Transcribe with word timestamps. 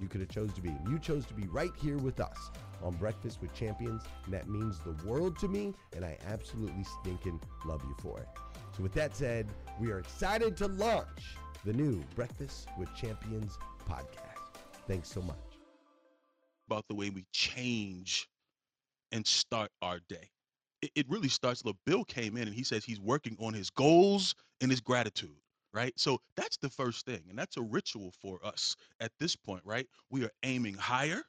you 0.00 0.08
could 0.08 0.20
have 0.20 0.30
chose 0.30 0.52
to 0.54 0.60
be. 0.60 0.74
You 0.88 0.98
chose 0.98 1.26
to 1.26 1.34
be 1.34 1.46
right 1.48 1.72
here 1.80 1.98
with 1.98 2.20
us 2.20 2.50
on 2.82 2.94
Breakfast 2.94 3.40
with 3.40 3.52
Champions, 3.54 4.02
and 4.24 4.34
that 4.34 4.48
means 4.48 4.78
the 4.80 4.96
world 5.06 5.38
to 5.40 5.48
me, 5.48 5.74
and 5.94 6.04
I 6.04 6.16
absolutely 6.26 6.84
stinking 7.00 7.40
love 7.64 7.82
you 7.84 7.94
for 8.00 8.18
it. 8.18 8.28
So 8.76 8.82
with 8.82 8.92
that 8.94 9.16
said, 9.16 9.48
we 9.80 9.90
are 9.90 9.98
excited 9.98 10.56
to 10.58 10.68
launch 10.68 11.36
the 11.64 11.72
new 11.72 12.02
Breakfast 12.14 12.68
with 12.78 12.94
Champions 12.94 13.58
podcast. 13.88 14.60
Thanks 14.86 15.10
so 15.10 15.20
much. 15.22 15.36
About 16.68 16.84
the 16.88 16.94
way 16.94 17.10
we 17.10 17.26
change 17.32 18.28
and 19.12 19.26
start 19.26 19.70
our 19.82 19.98
day. 20.08 20.30
It, 20.82 21.04
really 21.10 21.28
starts. 21.28 21.62
Look, 21.64 21.76
Bill 21.84 22.04
came 22.04 22.38
in 22.38 22.44
and 22.48 22.54
he 22.54 22.62
says 22.62 22.84
he's 22.84 23.00
working 23.00 23.36
on 23.38 23.52
his 23.52 23.68
goals 23.68 24.34
and 24.62 24.70
his 24.70 24.80
gratitude 24.80 25.36
right? 25.72 25.92
So 25.96 26.20
that's 26.36 26.56
the 26.56 26.70
first 26.70 27.06
thing. 27.06 27.22
And 27.28 27.38
that's 27.38 27.56
a 27.56 27.62
ritual 27.62 28.12
for 28.20 28.44
us 28.44 28.76
at 29.00 29.12
this 29.18 29.36
point, 29.36 29.62
right? 29.64 29.86
We 30.10 30.24
are 30.24 30.32
aiming 30.42 30.74
higher, 30.74 31.22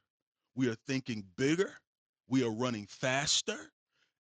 we 0.56 0.70
are 0.70 0.76
thinking 0.88 1.24
bigger, 1.38 1.74
we 2.28 2.44
are 2.44 2.52
running 2.52 2.86
faster, 2.88 3.72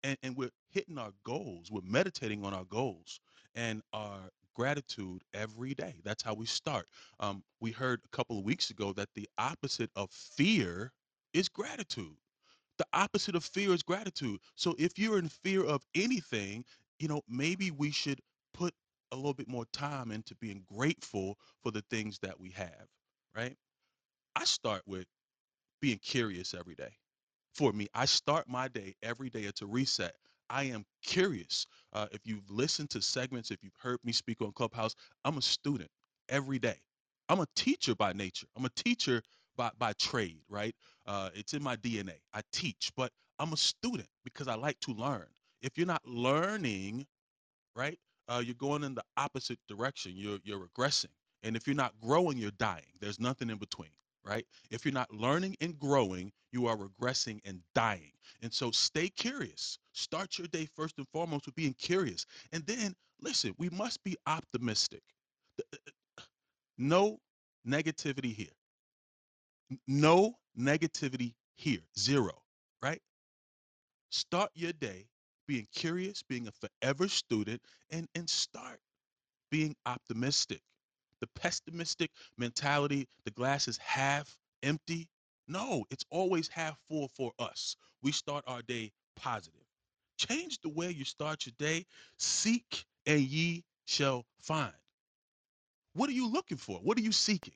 and, 0.03 0.17
and 0.23 0.35
we're 0.35 0.51
hitting 0.69 0.97
our 0.97 1.13
goals. 1.23 1.71
We're 1.71 1.81
meditating 1.83 2.43
on 2.43 2.53
our 2.53 2.65
goals 2.65 3.19
and 3.55 3.81
our 3.93 4.19
gratitude 4.55 5.23
every 5.33 5.73
day. 5.73 5.95
That's 6.03 6.23
how 6.23 6.33
we 6.33 6.45
start. 6.45 6.87
Um, 7.19 7.43
we 7.59 7.71
heard 7.71 8.01
a 8.05 8.15
couple 8.15 8.37
of 8.37 8.43
weeks 8.43 8.69
ago 8.69 8.93
that 8.93 9.09
the 9.15 9.27
opposite 9.37 9.89
of 9.95 10.11
fear 10.11 10.91
is 11.33 11.49
gratitude. 11.49 12.15
The 12.77 12.85
opposite 12.93 13.35
of 13.35 13.43
fear 13.43 13.73
is 13.73 13.83
gratitude. 13.83 14.39
So 14.55 14.75
if 14.77 14.97
you're 14.97 15.19
in 15.19 15.29
fear 15.29 15.63
of 15.63 15.85
anything, 15.95 16.65
you 16.99 17.07
know, 17.07 17.21
maybe 17.29 17.71
we 17.71 17.91
should 17.91 18.19
put 18.53 18.73
a 19.13 19.17
little 19.17 19.35
bit 19.35 19.49
more 19.49 19.65
time 19.73 20.11
into 20.11 20.35
being 20.37 20.65
grateful 20.73 21.37
for 21.63 21.71
the 21.71 21.83
things 21.91 22.19
that 22.23 22.39
we 22.39 22.51
have, 22.51 22.87
right? 23.35 23.57
I 24.35 24.45
start 24.45 24.83
with 24.87 25.05
being 25.81 25.99
curious 25.99 26.53
every 26.53 26.75
day. 26.75 26.91
For 27.55 27.73
me, 27.73 27.87
I 27.93 28.05
start 28.05 28.47
my 28.49 28.67
day 28.67 28.95
every 29.03 29.29
day. 29.29 29.41
It's 29.41 29.61
a 29.61 29.65
reset. 29.67 30.15
I 30.49 30.63
am 30.65 30.85
curious. 31.03 31.65
Uh, 31.93 32.07
if 32.11 32.21
you've 32.25 32.49
listened 32.49 32.89
to 32.91 33.01
segments, 33.01 33.51
if 33.51 33.63
you've 33.63 33.75
heard 33.81 33.99
me 34.03 34.11
speak 34.13 34.41
on 34.41 34.51
Clubhouse, 34.53 34.95
I'm 35.25 35.37
a 35.37 35.41
student 35.41 35.89
every 36.29 36.59
day. 36.59 36.77
I'm 37.29 37.41
a 37.41 37.47
teacher 37.55 37.95
by 37.95 38.13
nature. 38.13 38.47
I'm 38.57 38.65
a 38.65 38.69
teacher 38.71 39.21
by, 39.57 39.71
by 39.79 39.93
trade, 39.99 40.41
right? 40.49 40.75
Uh, 41.05 41.29
it's 41.35 41.53
in 41.53 41.63
my 41.63 41.75
DNA. 41.77 42.15
I 42.33 42.41
teach, 42.53 42.91
but 42.95 43.11
I'm 43.39 43.53
a 43.53 43.57
student 43.57 44.07
because 44.23 44.47
I 44.47 44.55
like 44.55 44.79
to 44.81 44.93
learn. 44.93 45.27
If 45.61 45.77
you're 45.77 45.87
not 45.87 46.05
learning, 46.05 47.05
right, 47.75 47.99
uh, 48.33 48.39
you're 48.39 48.55
going 48.55 48.83
in 48.83 48.95
the 48.95 49.03
opposite 49.17 49.59
direction. 49.67 50.13
You're 50.15 50.39
you're 50.43 50.59
regressing. 50.59 51.11
And 51.43 51.55
if 51.55 51.67
you're 51.67 51.75
not 51.75 51.93
growing, 52.01 52.37
you're 52.37 52.51
dying. 52.51 52.85
There's 53.01 53.19
nothing 53.19 53.49
in 53.49 53.57
between, 53.57 53.91
right? 54.25 54.45
If 54.71 54.85
you're 54.85 54.93
not 54.93 55.13
learning 55.13 55.57
and 55.61 55.77
growing, 55.77 56.31
you 56.51 56.67
are 56.67 56.77
regressing 56.77 57.39
and 57.45 57.59
dying. 57.75 58.13
And 58.41 58.53
so 58.53 58.71
stay 58.71 59.09
curious. 59.09 59.77
Start 59.91 60.37
your 60.37 60.47
day 60.47 60.67
first 60.75 60.97
and 60.97 61.07
foremost 61.09 61.45
with 61.45 61.55
being 61.55 61.73
curious. 61.73 62.25
And 62.53 62.65
then, 62.65 62.95
listen, 63.21 63.53
we 63.57 63.69
must 63.69 64.01
be 64.03 64.15
optimistic. 64.25 65.03
Uh, 65.59 65.77
uh, 66.17 66.21
no 66.77 67.19
negativity 67.67 68.33
here. 68.33 68.47
No 69.87 70.35
negativity 70.57 71.33
here. 71.55 71.81
Zero, 71.99 72.31
right? 72.81 73.01
Start 74.11 74.49
your 74.55 74.73
day 74.73 75.07
being 75.53 75.67
curious, 75.71 76.23
being 76.23 76.47
a 76.47 76.51
forever 76.51 77.07
student, 77.07 77.61
and, 77.91 78.07
and 78.15 78.27
start 78.27 78.79
being 79.51 79.75
optimistic. 79.85 80.61
The 81.21 81.27
pessimistic 81.35 82.09
mentality, 82.39 83.07
the 83.23 83.29
glass 83.29 83.67
is 83.67 83.77
half 83.77 84.35
empty. 84.63 85.07
No, 85.47 85.85
it's 85.91 86.05
always 86.09 86.47
half 86.47 86.79
full 86.89 87.07
for 87.09 87.33
us. 87.37 87.75
We 88.01 88.11
start 88.11 88.43
our 88.47 88.63
day 88.63 88.91
positive. 89.15 89.61
Change 90.17 90.59
the 90.61 90.69
way 90.69 90.89
you 90.89 91.05
start 91.05 91.45
your 91.45 91.53
day. 91.59 91.85
Seek 92.17 92.83
and 93.05 93.21
ye 93.21 93.63
shall 93.85 94.25
find. 94.41 94.73
What 95.93 96.09
are 96.09 96.13
you 96.13 96.31
looking 96.31 96.57
for? 96.57 96.79
What 96.79 96.97
are 96.97 97.01
you 97.01 97.11
seeking? 97.11 97.53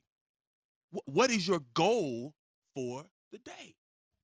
What 1.06 1.32
is 1.32 1.48
your 1.48 1.62
goal 1.74 2.32
for 2.76 3.04
the 3.32 3.38
day? 3.38 3.74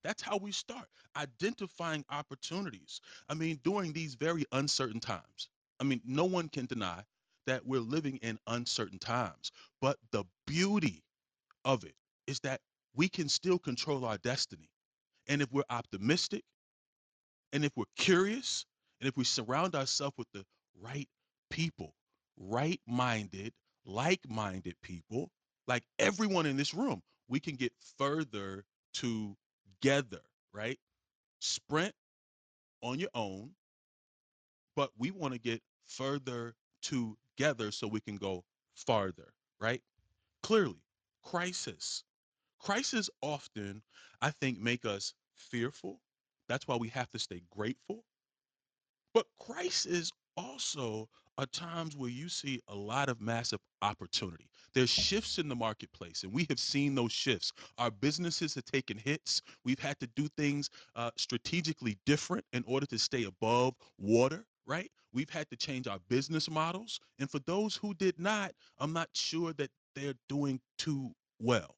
That's 0.05 0.23
how 0.23 0.37
we 0.37 0.53
start 0.53 0.87
identifying 1.17 2.05
opportunities. 2.11 3.01
I 3.29 3.35
mean, 3.35 3.59
during 3.65 3.93
these 3.93 4.15
very 4.15 4.45
uncertain 4.53 5.01
times, 5.01 5.49
I 5.81 5.85
mean, 5.85 6.01
no 6.05 6.27
one 6.27 6.49
can 6.49 6.67
deny 6.67 7.03
that 7.47 7.67
we're 7.67 7.81
living 7.81 8.19
in 8.19 8.39
uncertain 8.47 8.99
times. 8.99 9.51
But 9.81 9.99
the 10.13 10.25
beauty 10.47 11.03
of 11.65 11.85
it 11.85 11.95
is 12.27 12.41
that 12.41 12.61
we 12.95 13.09
can 13.09 13.29
still 13.29 13.59
control 13.59 14.05
our 14.05 14.19
destiny. 14.19 14.69
And 15.27 15.43
if 15.43 15.51
we're 15.53 15.65
optimistic, 15.71 16.45
and 17.53 17.65
if 17.65 17.73
we're 17.77 17.85
curious, 17.97 18.67
and 19.01 19.09
if 19.09 19.17
we 19.17 19.25
surround 19.25 19.75
ourselves 19.75 20.17
with 20.19 20.29
the 20.33 20.45
right 20.81 21.09
people, 21.51 21.95
right 22.37 22.81
minded, 22.87 23.53
like 23.87 24.21
minded 24.29 24.75
people, 24.83 25.31
like 25.67 25.85
everyone 25.99 26.47
in 26.47 26.57
this 26.57 26.75
room, 26.75 27.03
we 27.29 27.41
can 27.41 27.55
get 27.55 27.73
further 27.99 28.65
together, 29.81 30.23
right? 30.53 30.79
Sprint 31.41 31.95
on 32.83 32.99
your 32.99 33.11
own, 33.15 33.51
but 34.77 34.91
we 34.99 35.11
want 35.11 35.35
to 35.35 35.41
get 35.41 35.63
further 35.87 36.55
together 36.83 37.71
so 37.71 37.87
we 37.89 38.01
can 38.01 38.17
go 38.17 38.45
farther, 38.75 39.33
right? 39.61 39.83
Clearly, 40.43 40.83
crisis. 41.23 42.05
Crisis 42.61 43.11
often, 43.23 43.83
I 44.23 44.31
think, 44.31 44.59
make 44.59 44.85
us 44.85 45.15
fearful. 45.37 46.01
That's 46.49 46.67
why 46.69 46.77
we 46.77 46.89
have 46.91 47.11
to 47.11 47.19
stay 47.19 47.43
grateful. 47.51 48.05
But 49.15 49.27
crisis 49.41 50.13
also 50.37 51.09
are 51.39 51.47
times 51.47 51.97
where 51.97 52.11
you 52.11 52.29
see 52.29 52.61
a 52.69 52.75
lot 52.75 53.09
of 53.09 53.21
massive 53.21 53.61
opportunity. 53.83 54.49
There's 54.75 54.91
shifts 54.91 55.39
in 55.39 55.49
the 55.49 55.55
marketplace, 55.55 56.25
and 56.25 56.33
we 56.33 56.47
have 56.49 56.59
seen 56.59 56.95
those 56.95 57.13
shifts. 57.13 57.53
Our 57.79 57.91
businesses 57.93 58.55
have 58.57 58.65
taken 58.65 58.99
hits. 58.99 59.41
We've 59.65 59.79
had 59.79 60.01
to 60.01 60.09
do 60.17 60.29
things 60.37 60.69
uh, 60.97 61.11
strategically 61.17 61.97
different 62.07 62.45
in 62.53 62.65
order 62.67 62.87
to 62.87 62.99
stay 62.99 63.25
above 63.25 63.75
water, 63.99 64.45
right? 64.67 64.91
We've 65.13 65.31
had 65.31 65.49
to 65.51 65.57
change 65.57 65.87
our 65.87 66.01
business 66.09 66.51
models. 66.51 66.99
And 67.21 67.31
for 67.31 67.39
those 67.41 67.77
who 67.77 67.95
did 67.95 68.19
not, 68.19 68.53
I'm 68.79 68.93
not 68.93 69.09
sure 69.13 69.53
that 69.55 69.71
they're 69.95 70.15
doing 70.29 70.61
too 70.77 71.13
well. 71.39 71.77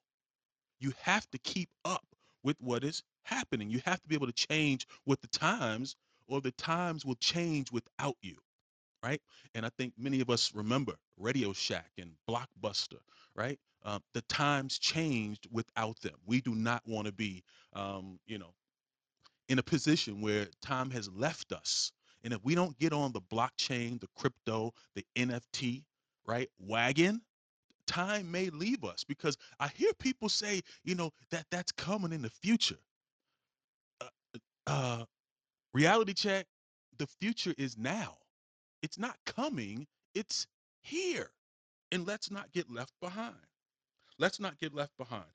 You 0.81 0.93
have 1.03 1.31
to 1.33 1.39
keep 1.39 1.69
up 1.85 2.05
with 2.43 2.57
what 2.61 2.83
is 2.83 3.03
happening. 3.25 3.71
You 3.71 3.81
have 3.85 4.01
to 4.01 4.09
be 4.09 4.15
able 4.15 4.29
to 4.29 4.33
change 4.49 4.87
with 5.05 5.21
the 5.21 5.29
times, 5.29 5.97
or 6.29 6.41
the 6.41 6.53
times 6.53 7.05
will 7.05 7.17
change 7.17 7.71
without 7.73 8.17
you 8.23 8.37
right? 9.07 9.21
And 9.55 9.65
I 9.65 9.71
think 9.79 9.93
many 9.97 10.21
of 10.21 10.31
us 10.31 10.53
remember 10.55 10.95
Radio 11.17 11.53
Shack 11.53 11.91
and 11.99 12.11
Blockbuster, 12.29 12.99
right? 13.37 13.59
Um, 13.85 14.03
the 14.15 14.23
times 14.23 14.79
changed 14.79 15.47
without 15.53 16.01
them. 16.01 16.15
We 16.27 16.41
do 16.41 16.57
not 16.57 16.83
want 16.87 17.07
to 17.07 17.13
be, 17.13 17.45
um, 17.73 18.19
you 18.27 18.39
know, 18.39 18.53
in 19.49 19.61
a 19.61 19.63
position 19.63 20.21
where 20.21 20.49
time 20.61 20.91
has 20.91 21.09
left 21.11 21.53
us. 21.53 21.93
And 22.25 22.33
if 22.33 22.41
we 22.43 22.57
don't 22.57 22.77
get 22.81 22.93
on 22.93 23.13
the 23.13 23.21
blockchain, 23.21 24.01
the 24.01 24.09
crypto, 24.17 24.73
the 24.97 25.05
NFT, 25.17 25.85
right, 26.27 26.49
wagon, 26.59 27.21
time 27.87 28.29
may 28.29 28.51
leave 28.51 28.83
us 28.83 29.05
because 29.05 29.37
I 29.61 29.69
hear 29.69 29.93
people 30.01 30.29
say, 30.29 30.63
you 30.83 30.97
know, 30.97 31.13
that 31.31 31.47
that's 31.53 31.71
coming 31.71 32.13
in 32.13 32.23
the 32.23 32.31
future. 32.31 32.79
Uh, 34.01 34.39
uh, 34.67 35.05
reality 35.73 36.13
check, 36.13 36.47
the 36.99 37.07
future 37.21 37.55
is 37.57 37.79
now. 37.79 38.17
It's 38.83 38.99
not 38.99 39.17
coming, 39.25 39.87
it's 40.15 40.47
here. 40.83 41.31
And 41.93 42.07
let's 42.07 42.31
not 42.31 42.53
get 42.53 42.71
left 42.71 42.93
behind. 43.01 43.37
Let's 44.19 44.41
not 44.41 44.59
get 44.59 44.75
left 44.75 44.97
behind. 44.99 45.27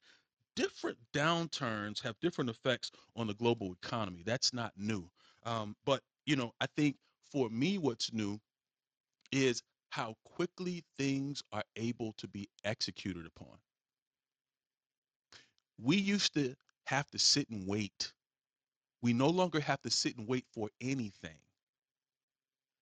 Different 0.55 0.97
downturns 1.13 2.01
have 2.01 2.19
different 2.19 2.49
effects 2.49 2.91
on 3.15 3.27
the 3.27 3.33
global 3.33 3.73
economy. 3.83 4.23
That's 4.25 4.53
not 4.53 4.73
new. 4.77 5.09
Um, 5.45 5.75
but, 5.85 6.01
you 6.25 6.35
know, 6.35 6.51
I 6.59 6.67
think 6.75 6.97
for 7.31 7.49
me, 7.49 7.77
what's 7.77 8.11
new 8.11 8.39
is 9.31 9.63
how 9.89 10.15
quickly 10.25 10.83
things 10.97 11.41
are 11.51 11.63
able 11.75 12.13
to 12.17 12.27
be 12.27 12.49
executed 12.63 13.25
upon. 13.25 13.57
We 15.81 15.97
used 15.97 16.33
to 16.35 16.55
have 16.85 17.09
to 17.11 17.19
sit 17.19 17.49
and 17.49 17.67
wait. 17.67 18.11
We 19.01 19.13
no 19.13 19.29
longer 19.29 19.59
have 19.59 19.81
to 19.81 19.89
sit 19.89 20.17
and 20.17 20.27
wait 20.27 20.45
for 20.53 20.69
anything. 20.81 21.37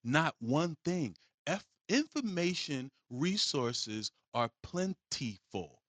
Not 0.10 0.36
one 0.40 0.76
thing. 0.86 1.16
F- 1.48 1.66
information 1.90 2.92
resources 3.12 4.12
are 4.34 4.50
plentiful. 4.64 5.82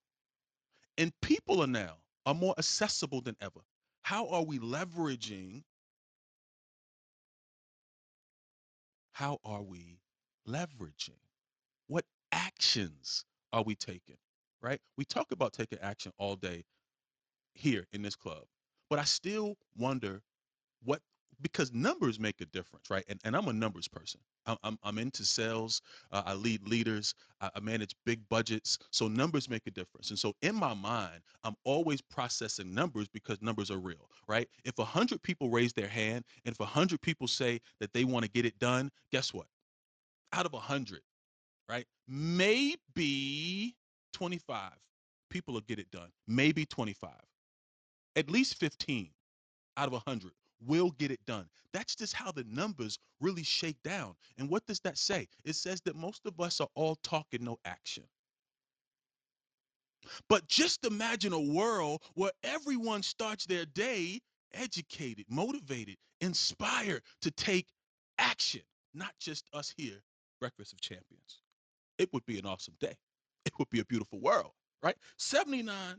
And 0.99 1.13
people 1.23 1.63
are 1.63 1.67
now 1.69 1.97
are 2.27 2.35
more 2.35 2.55
accessible 2.59 3.23
than 3.23 3.37
ever. 3.41 3.61
How 4.03 4.29
are 4.29 4.45
we 4.45 4.59
leveraging? 4.59 5.63
How 9.13 9.39
are 9.45 9.63
we 9.63 9.99
leveraging? 10.49 11.19
What 11.89 12.05
actions 12.33 13.25
are 13.53 13.63
we 13.65 13.77
taking? 13.77 14.19
Right? 14.63 14.81
We 14.99 15.05
talk 15.07 15.33
about 15.33 15.53
taking 15.55 15.79
action 15.81 16.13
all 16.19 16.37
day 16.37 16.65
here 17.55 17.87
in 17.93 18.03
this 18.03 18.17
club, 18.17 18.45
but 18.91 18.99
I 18.99 19.05
still 19.05 19.57
wonder 19.77 20.23
what 20.85 21.01
because 21.43 21.73
numbers 21.73 22.19
make 22.21 22.41
a 22.41 22.47
difference, 22.47 22.91
right? 22.91 23.05
And, 23.09 23.21
and 23.25 23.37
I'm 23.37 23.49
a 23.49 23.53
numbers 23.53 23.89
person. 23.89 24.21
I'm, 24.47 24.57
I'm, 24.63 24.79
I'm 24.83 24.99
into 24.99 25.25
sales. 25.25 25.83
Uh, 26.13 26.23
I 26.27 26.35
lead 26.35 26.67
leaders. 26.69 27.15
I, 27.41 27.51
I 27.55 27.61
manage 27.61 27.95
big 28.05 28.21
budgets. 28.29 28.79
So 28.91 29.09
numbers 29.09 29.49
make 29.49 29.67
a 29.67 29.71
difference. 29.71 30.11
And 30.11 30.19
so 30.19 30.35
in 30.43 30.55
my 30.55 30.75
mind, 30.75 31.21
I'm 31.45 31.55
always 31.65 32.01
processing 32.01 32.75
numbers 32.75 33.09
because 33.09 33.41
numbers 33.43 33.71
are 33.71 33.79
real, 33.79 34.09
right? 34.29 34.49
If 34.65 34.79
100 34.79 35.23
people 35.23 35.51
raise 35.51 35.73
their 35.73 35.89
hand 35.89 36.25
and 36.45 36.53
if 36.53 36.61
100 36.61 37.01
people 37.01 37.29
say 37.29 37.61
that 37.81 37.93
they 37.93 38.05
want 38.05 38.25
to 38.25 38.31
get 38.31 38.45
it 38.45 38.59
done, 38.59 38.91
guess 39.13 39.33
what? 39.35 39.47
Out 40.33 40.47
of 40.47 40.53
100, 40.53 41.01
right? 41.69 41.87
Maybe 42.09 43.77
25 44.13 44.73
people 45.31 45.55
will 45.55 45.61
get 45.63 45.79
it 45.79 45.91
done. 45.91 46.11
Maybe 46.29 46.67
25. 46.67 47.11
At 48.17 48.31
least 48.31 48.57
15 48.57 49.11
out 49.77 49.87
of 49.87 49.93
100 49.93 50.33
will 50.67 50.91
get 50.93 51.11
it 51.11 51.25
done. 51.27 51.49
That's 51.73 51.95
just 51.95 52.15
how 52.15 52.33
the 52.33 52.45
numbers 52.49 52.99
really 53.21 53.43
shake 53.45 53.81
down. 53.85 54.15
And 54.39 54.49
what 54.49 54.67
does 54.67 54.81
that 54.81 54.99
say? 54.99 55.29
It 55.45 55.55
says 55.55 55.81
that 55.83 55.97
most 55.97 56.27
of 56.27 56.41
us 56.41 56.61
are 56.61 56.69
all 56.75 56.97
talking, 57.03 57.45
no 57.45 57.59
action. 57.65 58.05
But 60.29 60.47
just 60.49 60.85
imagine 60.85 61.33
a 61.33 61.41
world 61.41 62.03
where 62.15 62.33
everyone 62.43 63.03
starts 63.03 63.47
their 63.47 63.67
day 63.67 64.21
educated, 64.55 65.27
motivated, 65.29 65.97
inspired 66.21 67.03
to 67.23 67.31
take 67.33 67.67
action, 68.19 68.63
not 68.95 69.13
just 69.21 69.47
us 69.53 69.73
here, 69.77 70.03
Breakfast 70.41 70.73
of 70.73 70.81
Champions. 70.81 71.43
It 71.99 72.13
would 72.13 72.25
be 72.27 72.39
an 72.39 72.47
awesome 72.47 72.75
day. 72.81 72.95
It 73.47 73.55
would 73.59 73.71
be 73.71 73.81
a 73.81 73.85
beautiful 73.87 74.21
world, 74.21 74.53
right? 74.83 74.97
79% 75.19 75.97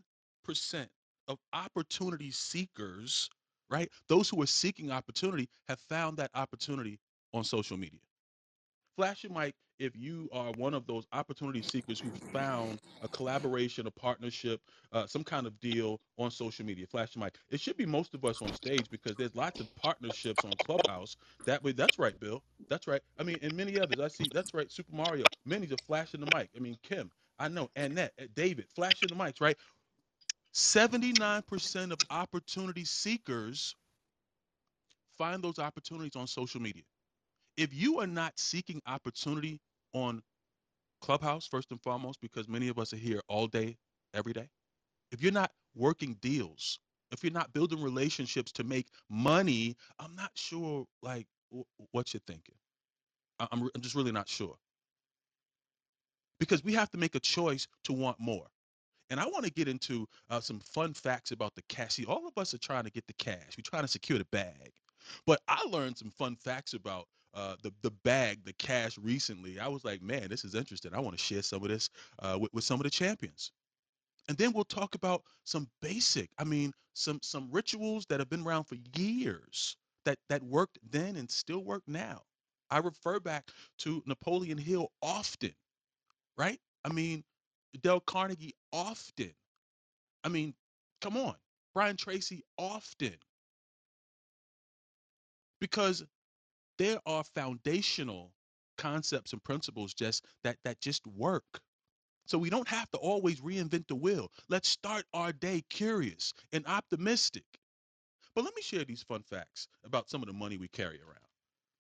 of 1.27 1.39
opportunity 1.53 2.29
seekers 2.29 3.29
right? 3.71 3.91
Those 4.09 4.29
who 4.29 4.41
are 4.43 4.47
seeking 4.47 4.91
opportunity 4.91 5.49
have 5.69 5.81
found 5.81 6.17
that 6.19 6.31
opportunity 6.35 7.01
on 7.33 7.45
social 7.45 7.77
media. 7.77 8.01
Flash 8.97 9.23
your 9.23 9.33
mic 9.33 9.55
if 9.79 9.97
you 9.97 10.29
are 10.31 10.53
one 10.53 10.75
of 10.75 10.87
those 10.87 11.07
opportunity 11.13 11.61
seekers 11.63 11.99
who 11.99 12.13
found 12.13 12.81
a 13.01 13.09
collaboration, 13.09 13.87
a 13.87 13.91
partnership, 13.91 14.61
uh, 14.91 15.07
some 15.07 15.23
kind 15.23 15.47
of 15.47 15.59
deal 15.59 15.99
on 16.19 16.31
social 16.31 16.65
media. 16.65 16.87
Flash 16.87 17.15
your 17.15 17.25
mic. 17.25 17.39
It 17.49 17.59
should 17.59 17.77
be 17.77 17.87
most 17.87 18.13
of 18.13 18.23
us 18.23 18.41
on 18.41 18.53
stage 18.53 18.89
because 18.89 19.17
there's 19.17 19.35
lots 19.35 19.59
of 19.59 19.73
partnerships 19.75 20.45
on 20.45 20.57
Clubhouse. 20.59 21.17
That 21.45 21.63
way, 21.63 21.73
that's 21.73 21.99
right, 21.99 22.19
Bill. 22.19 22.43
That's 22.69 22.87
right. 22.87 23.01
I 23.17 23.23
mean, 23.23 23.39
and 23.41 23.57
many 23.57 23.79
others. 23.79 23.99
I 23.99 24.09
see. 24.09 24.29
That's 24.29 24.53
right. 24.53 24.71
Super 24.71 24.95
Mario. 24.95 25.29
Many 25.45 25.71
are 25.73 25.77
flashing 25.77 26.21
the 26.21 26.27
mic. 26.27 26.51
I 26.55 26.59
mean, 26.59 26.79
Kim. 26.83 27.11
I 27.39 27.49
know. 27.49 27.71
Annette, 27.75 28.13
uh, 28.19 28.27
David, 28.33 28.69
flashing 28.69 29.09
the 29.09 29.15
mics, 29.15 29.41
right? 29.41 29.57
79% 30.53 31.91
of 31.91 31.99
opportunity 32.09 32.85
seekers 32.85 33.75
find 35.17 35.43
those 35.43 35.59
opportunities 35.59 36.15
on 36.15 36.27
social 36.27 36.61
media. 36.61 36.83
If 37.57 37.73
you 37.73 37.99
are 38.01 38.07
not 38.07 38.33
seeking 38.39 38.81
opportunity 38.87 39.59
on 39.93 40.21
Clubhouse, 41.01 41.47
first 41.47 41.71
and 41.71 41.81
foremost, 41.81 42.21
because 42.21 42.47
many 42.49 42.69
of 42.69 42.79
us 42.79 42.93
are 42.93 42.97
here 42.97 43.21
all 43.29 43.47
day, 43.47 43.77
every 44.13 44.33
day, 44.33 44.49
if 45.11 45.21
you're 45.23 45.33
not 45.33 45.51
working 45.75 46.17
deals, 46.21 46.79
if 47.11 47.23
you're 47.23 47.33
not 47.33 47.53
building 47.53 47.81
relationships 47.81 48.51
to 48.53 48.63
make 48.63 48.87
money, 49.09 49.75
I'm 49.99 50.15
not 50.15 50.31
sure 50.35 50.85
like 51.03 51.27
what 51.91 52.13
you're 52.13 52.21
thinking. 52.27 52.55
I'm, 53.39 53.69
I'm 53.75 53.81
just 53.81 53.95
really 53.95 54.11
not 54.13 54.29
sure 54.29 54.55
because 56.39 56.63
we 56.63 56.73
have 56.73 56.89
to 56.91 56.97
make 56.97 57.15
a 57.15 57.19
choice 57.19 57.67
to 57.85 57.93
want 57.93 58.19
more. 58.19 58.47
And 59.11 59.19
I 59.19 59.25
want 59.27 59.45
to 59.45 59.51
get 59.51 59.67
into 59.67 60.07
uh, 60.29 60.39
some 60.39 60.61
fun 60.61 60.93
facts 60.93 61.31
about 61.31 61.53
the 61.53 61.61
cash. 61.69 61.95
See, 61.95 62.05
all 62.05 62.25
of 62.27 62.37
us 62.37 62.53
are 62.53 62.57
trying 62.59 62.85
to 62.85 62.91
get 62.91 63.05
the 63.07 63.13
cash. 63.13 63.57
We're 63.57 63.63
trying 63.63 63.83
to 63.83 63.89
secure 63.89 64.17
the 64.17 64.25
bag. 64.31 64.71
But 65.27 65.41
I 65.49 65.63
learned 65.65 65.97
some 65.97 66.11
fun 66.11 66.37
facts 66.37 66.73
about 66.73 67.07
uh, 67.33 67.55
the 67.61 67.73
the 67.81 67.91
bag, 68.03 68.43
the 68.45 68.53
cash 68.53 68.97
recently. 68.97 69.59
I 69.59 69.67
was 69.67 69.83
like, 69.83 70.01
man, 70.01 70.29
this 70.29 70.45
is 70.45 70.55
interesting. 70.55 70.93
I 70.93 71.01
want 71.01 71.17
to 71.17 71.23
share 71.23 71.41
some 71.41 71.61
of 71.61 71.69
this 71.69 71.89
uh, 72.19 72.37
with, 72.39 72.53
with 72.53 72.63
some 72.63 72.79
of 72.79 72.85
the 72.85 72.89
champions. 72.89 73.51
And 74.29 74.37
then 74.37 74.53
we'll 74.53 74.63
talk 74.63 74.95
about 74.95 75.23
some 75.43 75.67
basic, 75.81 76.29
I 76.37 76.45
mean, 76.45 76.71
some 76.93 77.19
some 77.21 77.49
rituals 77.51 78.05
that 78.07 78.19
have 78.19 78.29
been 78.29 78.45
around 78.45 78.65
for 78.65 78.77
years 78.95 79.75
that 80.05 80.19
that 80.29 80.43
worked 80.43 80.79
then 80.89 81.17
and 81.17 81.29
still 81.29 81.63
work 81.65 81.83
now. 81.87 82.21
I 82.69 82.77
refer 82.77 83.19
back 83.19 83.49
to 83.79 84.01
Napoleon 84.05 84.57
Hill 84.57 84.89
often, 85.01 85.53
right? 86.37 86.59
I 86.85 86.93
mean, 86.93 87.23
Dale 87.79 88.01
Carnegie 88.01 88.55
often. 88.71 89.33
I 90.23 90.29
mean, 90.29 90.53
come 91.01 91.17
on, 91.17 91.35
Brian 91.73 91.97
Tracy 91.97 92.43
often, 92.57 93.15
because 95.59 96.03
there 96.77 96.99
are 97.05 97.23
foundational 97.35 98.33
concepts 98.77 99.33
and 99.33 99.43
principles 99.43 99.93
just 99.93 100.25
that 100.43 100.57
that 100.65 100.79
just 100.81 101.05
work. 101.07 101.59
So 102.27 102.37
we 102.37 102.49
don't 102.49 102.67
have 102.67 102.89
to 102.91 102.97
always 102.97 103.41
reinvent 103.41 103.87
the 103.87 103.95
wheel. 103.95 104.31
Let's 104.49 104.69
start 104.69 105.05
our 105.13 105.33
day 105.33 105.63
curious 105.69 106.33
and 106.53 106.65
optimistic. 106.67 107.45
But 108.35 108.45
let 108.45 108.55
me 108.55 108.61
share 108.61 108.85
these 108.85 109.03
fun 109.03 109.23
facts 109.23 109.67
about 109.83 110.09
some 110.09 110.21
of 110.21 110.27
the 110.27 110.33
money 110.33 110.57
we 110.57 110.69
carry 110.69 111.01
around. 111.01 111.27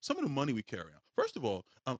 Some 0.01 0.17
of 0.17 0.23
the 0.23 0.29
money 0.29 0.53
we 0.53 0.63
carry 0.63 0.83
around. 0.83 1.01
First 1.17 1.37
of 1.37 1.45
all, 1.45 1.63
um, 1.87 1.97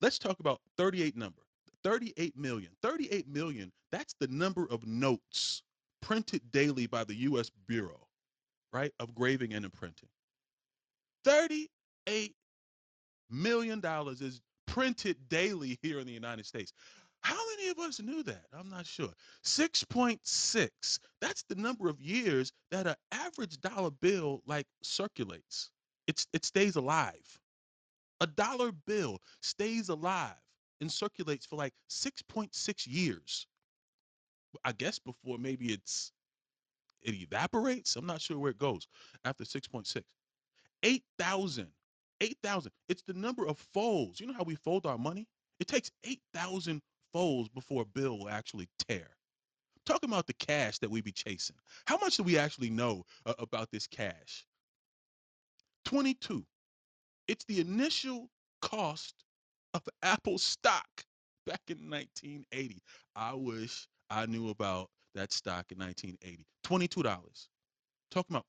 let's 0.00 0.18
talk 0.18 0.40
about 0.40 0.60
38 0.76 1.16
number. 1.16 1.42
38 1.84 2.36
million. 2.36 2.70
38 2.82 3.28
million, 3.28 3.72
that's 3.90 4.14
the 4.20 4.28
number 4.28 4.66
of 4.70 4.86
notes 4.86 5.62
printed 6.00 6.42
daily 6.52 6.86
by 6.86 7.04
the 7.04 7.14
US 7.14 7.50
Bureau, 7.66 8.06
right, 8.72 8.92
of 9.00 9.14
graving 9.14 9.54
and 9.54 9.64
imprinting. 9.64 10.08
38 11.24 12.34
million 13.30 13.80
dollars 13.80 14.20
is 14.20 14.40
printed 14.66 15.16
daily 15.28 15.78
here 15.82 15.98
in 15.98 16.06
the 16.06 16.12
United 16.12 16.46
States. 16.46 16.72
How 17.20 17.38
many 17.56 17.70
of 17.70 17.78
us 17.78 18.00
knew 18.00 18.22
that? 18.24 18.46
I'm 18.52 18.68
not 18.68 18.84
sure. 18.84 19.10
6.6. 19.44 20.98
That's 21.20 21.44
the 21.44 21.54
number 21.54 21.88
of 21.88 22.00
years 22.00 22.52
that 22.72 22.86
an 22.86 22.96
average 23.12 23.60
dollar 23.60 23.90
bill 23.90 24.42
like 24.46 24.66
circulates. 24.82 25.70
It's 26.08 26.26
it 26.32 26.44
stays 26.44 26.74
alive. 26.76 27.38
A 28.20 28.26
dollar 28.26 28.72
bill 28.86 29.18
stays 29.40 29.88
alive 29.88 30.41
and 30.82 30.92
circulates 30.92 31.46
for 31.46 31.56
like 31.56 31.72
6.6 31.88 32.86
years. 32.86 33.46
I 34.64 34.72
guess 34.72 34.98
before 34.98 35.38
maybe 35.38 35.72
it's 35.72 36.12
it 37.00 37.14
evaporates. 37.14 37.96
I'm 37.96 38.06
not 38.06 38.20
sure 38.20 38.38
where 38.38 38.50
it 38.50 38.58
goes 38.58 38.86
after 39.24 39.44
6.6. 39.44 40.02
8,000. 40.82 41.68
8,000. 42.20 42.72
It's 42.88 43.02
the 43.02 43.14
number 43.14 43.46
of 43.46 43.58
folds. 43.72 44.20
You 44.20 44.26
know 44.26 44.34
how 44.34 44.44
we 44.44 44.54
fold 44.54 44.84
our 44.84 44.98
money? 44.98 45.26
It 45.58 45.66
takes 45.68 45.90
8,000 46.04 46.82
folds 47.12 47.48
before 47.48 47.82
a 47.82 47.86
bill 47.86 48.18
will 48.18 48.28
actually 48.28 48.68
tear. 48.88 49.08
Talking 49.84 50.10
about 50.10 50.26
the 50.26 50.34
cash 50.34 50.78
that 50.78 50.90
we 50.90 51.00
be 51.00 51.10
chasing. 51.10 51.56
How 51.86 51.96
much 51.96 52.16
do 52.16 52.22
we 52.22 52.38
actually 52.38 52.70
know 52.70 53.04
uh, 53.26 53.34
about 53.38 53.70
this 53.72 53.86
cash? 53.86 54.46
22. 55.86 56.44
It's 57.26 57.44
the 57.46 57.60
initial 57.60 58.28
cost 58.60 59.24
of 59.74 59.82
Apple 60.02 60.38
stock 60.38 61.04
back 61.46 61.62
in 61.68 61.90
1980. 61.90 62.82
I 63.16 63.34
wish 63.34 63.86
I 64.10 64.26
knew 64.26 64.50
about 64.50 64.90
that 65.14 65.32
stock 65.32 65.72
in 65.72 65.78
1980. 65.78 66.46
$22. 66.64 67.48
Talking 68.10 68.36
about 68.36 68.46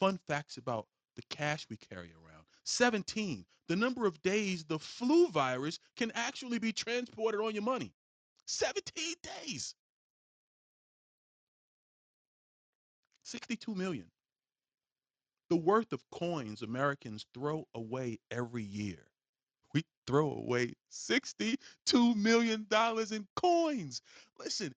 fun 0.00 0.18
facts 0.26 0.56
about 0.56 0.86
the 1.16 1.22
cash 1.30 1.66
we 1.70 1.76
carry 1.76 2.12
around. 2.12 2.44
17, 2.64 3.44
the 3.68 3.76
number 3.76 4.06
of 4.06 4.20
days 4.22 4.64
the 4.64 4.78
flu 4.78 5.28
virus 5.28 5.78
can 5.96 6.12
actually 6.14 6.58
be 6.58 6.72
transported 6.72 7.40
on 7.40 7.54
your 7.54 7.62
money. 7.62 7.92
17 8.46 9.14
days. 9.44 9.74
62 13.22 13.74
million. 13.74 14.06
The 15.48 15.56
worth 15.56 15.92
of 15.92 16.02
coins 16.10 16.62
Americans 16.62 17.26
throw 17.34 17.66
away 17.74 18.18
every 18.30 18.62
year. 18.62 19.06
Throw 20.06 20.32
away 20.32 20.72
$62 20.92 21.56
million 22.16 22.66
in 23.12 23.26
coins. 23.36 24.02
Listen, 24.38 24.72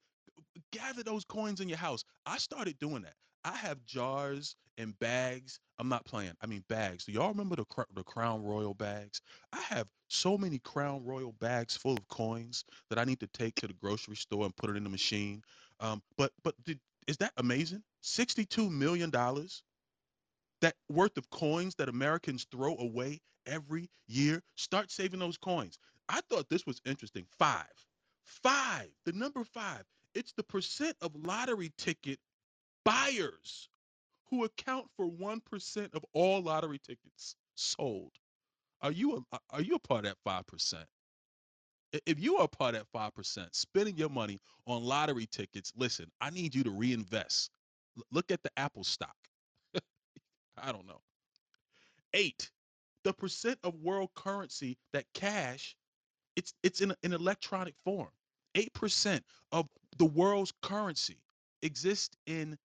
gather 0.71 1.03
those 1.03 1.25
coins 1.25 1.61
in 1.61 1.69
your 1.69 1.77
house. 1.77 2.03
I 2.25 2.37
started 2.37 2.77
doing 2.79 3.03
that. 3.03 3.15
I 3.43 3.55
have 3.55 3.83
jars 3.85 4.55
and 4.77 4.97
bags. 4.99 5.59
I'm 5.79 5.89
not 5.89 6.05
playing. 6.05 6.33
I 6.41 6.47
mean 6.47 6.63
bags. 6.69 7.05
Do 7.05 7.11
y'all 7.11 7.29
remember 7.29 7.55
the 7.55 7.65
the 7.95 8.03
Crown 8.03 8.43
Royal 8.43 8.73
bags? 8.73 9.21
I 9.53 9.61
have 9.61 9.87
so 10.07 10.37
many 10.37 10.59
Crown 10.59 11.03
Royal 11.05 11.33
bags 11.33 11.77
full 11.77 11.93
of 11.93 12.07
coins 12.09 12.65
that 12.89 12.99
I 12.99 13.05
need 13.05 13.19
to 13.21 13.27
take 13.27 13.55
to 13.55 13.67
the 13.67 13.73
grocery 13.73 14.15
store 14.15 14.45
and 14.45 14.55
put 14.55 14.69
it 14.69 14.77
in 14.77 14.83
the 14.83 14.89
machine. 14.89 15.41
Um, 15.79 16.01
but 16.17 16.31
but 16.43 16.55
did, 16.65 16.79
is 17.07 17.17
that 17.17 17.33
amazing? 17.37 17.83
Sixty-two 18.01 18.69
million 18.69 19.09
dollars 19.09 19.63
that 20.61 20.75
worth 20.89 21.17
of 21.17 21.29
coins 21.29 21.75
that 21.75 21.89
Americans 21.89 22.45
throw 22.51 22.77
away 22.77 23.21
every 23.49 23.89
year. 24.07 24.41
Start 24.55 24.91
saving 24.91 25.19
those 25.19 25.37
coins. 25.37 25.79
I 26.09 26.21
thought 26.29 26.49
this 26.49 26.65
was 26.65 26.81
interesting. 26.85 27.25
Five, 27.37 27.65
five, 28.23 28.89
the 29.05 29.13
number 29.13 29.43
five. 29.43 29.83
It's 30.15 30.33
the 30.33 30.43
percent 30.43 30.95
of 31.01 31.11
lottery 31.15 31.71
ticket 31.77 32.19
buyers 32.83 33.69
who 34.29 34.45
account 34.45 34.87
for 34.95 35.09
1% 35.09 35.93
of 35.93 36.05
all 36.13 36.41
lottery 36.41 36.79
tickets 36.79 37.35
sold. 37.55 38.11
Are 38.81 38.91
you 38.91 39.25
a, 39.31 39.39
are 39.51 39.61
you 39.61 39.75
a 39.75 39.79
part 39.79 40.05
of 40.05 40.15
that 40.25 40.45
5%? 40.45 40.85
If 42.05 42.19
you 42.19 42.37
are 42.37 42.45
a 42.45 42.47
part 42.47 42.75
of 42.75 42.85
that 42.93 43.13
5%, 43.15 43.47
spending 43.51 43.97
your 43.97 44.09
money 44.09 44.39
on 44.67 44.83
lottery 44.83 45.25
tickets, 45.25 45.73
listen, 45.75 46.05
I 46.21 46.29
need 46.29 46.53
you 46.53 46.63
to 46.63 46.69
reinvest. 46.71 47.51
L- 47.97 48.03
look 48.11 48.31
at 48.31 48.41
the 48.43 48.51
Apple 48.57 48.83
stock. 48.83 49.15
I 50.57 50.71
don't 50.71 50.87
know. 50.87 51.01
Eight, 52.13 52.49
the 53.03 53.13
percent 53.13 53.59
of 53.63 53.75
world 53.81 54.09
currency 54.15 54.77
that 54.93 55.05
cash, 55.13 55.75
it's 56.35 56.53
it's 56.63 56.81
in 56.81 56.93
an 57.03 57.13
electronic 57.13 57.75
form. 57.83 58.09
Eight 58.55 58.73
percent 58.73 59.23
of 59.51 59.67
the 59.97 60.05
world's 60.05 60.53
currency 60.61 61.17
exists 61.61 62.15
in 62.27 62.57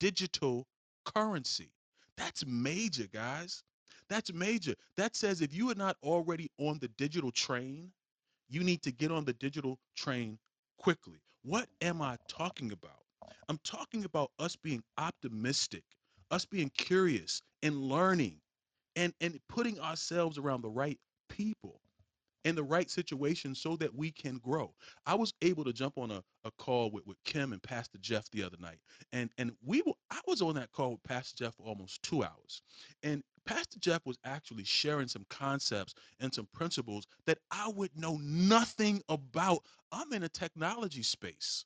digital 0.00 0.66
currency. 1.04 1.70
That's 2.16 2.44
major, 2.46 3.06
guys. 3.12 3.62
That's 4.08 4.32
major. 4.32 4.74
That 4.96 5.16
says 5.16 5.40
if 5.40 5.54
you 5.54 5.70
are 5.70 5.76
not 5.76 5.96
already 6.02 6.50
on 6.58 6.78
the 6.80 6.88
digital 6.88 7.32
train, 7.32 7.90
you 8.50 8.62
need 8.62 8.82
to 8.82 8.92
get 8.92 9.10
on 9.10 9.24
the 9.24 9.32
digital 9.34 9.78
train 9.96 10.38
quickly. 10.78 11.20
What 11.42 11.68
am 11.80 12.02
I 12.02 12.18
talking 12.28 12.72
about? 12.72 13.02
I'm 13.48 13.58
talking 13.64 14.04
about 14.04 14.30
us 14.38 14.56
being 14.56 14.82
optimistic, 14.98 15.84
us 16.30 16.44
being 16.44 16.70
curious 16.76 17.42
and 17.62 17.82
learning 17.82 18.41
and 18.96 19.14
and 19.20 19.38
putting 19.48 19.80
ourselves 19.80 20.38
around 20.38 20.62
the 20.62 20.70
right 20.70 20.98
people 21.28 21.80
in 22.44 22.54
the 22.56 22.62
right 22.64 22.90
situation 22.90 23.54
so 23.54 23.76
that 23.76 23.94
we 23.94 24.10
can 24.10 24.38
grow. 24.38 24.74
I 25.06 25.14
was 25.14 25.32
able 25.42 25.64
to 25.64 25.72
jump 25.72 25.98
on 25.98 26.10
a, 26.10 26.22
a 26.44 26.50
call 26.58 26.90
with, 26.90 27.06
with 27.06 27.16
Kim 27.24 27.52
and 27.52 27.62
Pastor 27.62 27.98
Jeff 28.00 28.30
the 28.30 28.42
other 28.42 28.56
night. 28.60 28.78
And 29.12 29.30
and 29.38 29.52
we 29.64 29.82
were 29.86 29.92
I 30.10 30.20
was 30.26 30.42
on 30.42 30.54
that 30.56 30.72
call 30.72 30.92
with 30.92 31.04
Pastor 31.04 31.44
Jeff 31.44 31.54
for 31.56 31.64
almost 31.66 32.02
two 32.02 32.24
hours. 32.24 32.62
And 33.02 33.22
Pastor 33.46 33.78
Jeff 33.80 34.04
was 34.06 34.18
actually 34.24 34.64
sharing 34.64 35.08
some 35.08 35.26
concepts 35.30 35.94
and 36.20 36.32
some 36.34 36.48
principles 36.54 37.06
that 37.26 37.38
I 37.50 37.68
would 37.74 37.90
know 37.96 38.18
nothing 38.22 39.02
about. 39.08 39.60
I'm 39.92 40.12
in 40.12 40.24
a 40.24 40.28
technology 40.28 41.02
space, 41.02 41.64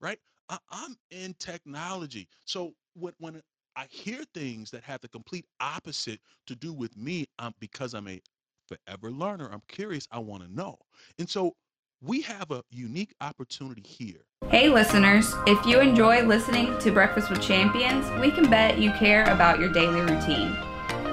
right? 0.00 0.18
I, 0.48 0.58
I'm 0.70 0.96
in 1.10 1.34
technology. 1.38 2.28
So 2.44 2.74
when 2.94 3.14
when 3.18 3.42
I 3.78 3.86
hear 3.90 4.24
things 4.34 4.72
that 4.72 4.82
have 4.82 5.00
the 5.02 5.08
complete 5.08 5.46
opposite 5.60 6.18
to 6.48 6.56
do 6.56 6.72
with 6.72 6.96
me, 6.96 7.26
um, 7.38 7.54
because 7.60 7.94
I'm 7.94 8.08
a 8.08 8.20
forever 8.66 9.12
learner. 9.12 9.48
I'm 9.52 9.62
curious. 9.68 10.08
I 10.10 10.18
want 10.18 10.42
to 10.42 10.52
know. 10.52 10.78
And 11.20 11.30
so 11.30 11.54
we 12.02 12.20
have 12.22 12.50
a 12.50 12.64
unique 12.72 13.14
opportunity 13.20 13.82
here. 13.82 14.24
Hey, 14.50 14.68
listeners, 14.68 15.32
if 15.46 15.64
you 15.64 15.78
enjoy 15.78 16.24
listening 16.24 16.76
to 16.80 16.90
Breakfast 16.90 17.30
with 17.30 17.40
Champions, 17.40 18.04
we 18.20 18.32
can 18.32 18.50
bet 18.50 18.78
you 18.78 18.90
care 18.94 19.22
about 19.30 19.60
your 19.60 19.68
daily 19.68 20.00
routine. 20.00 20.56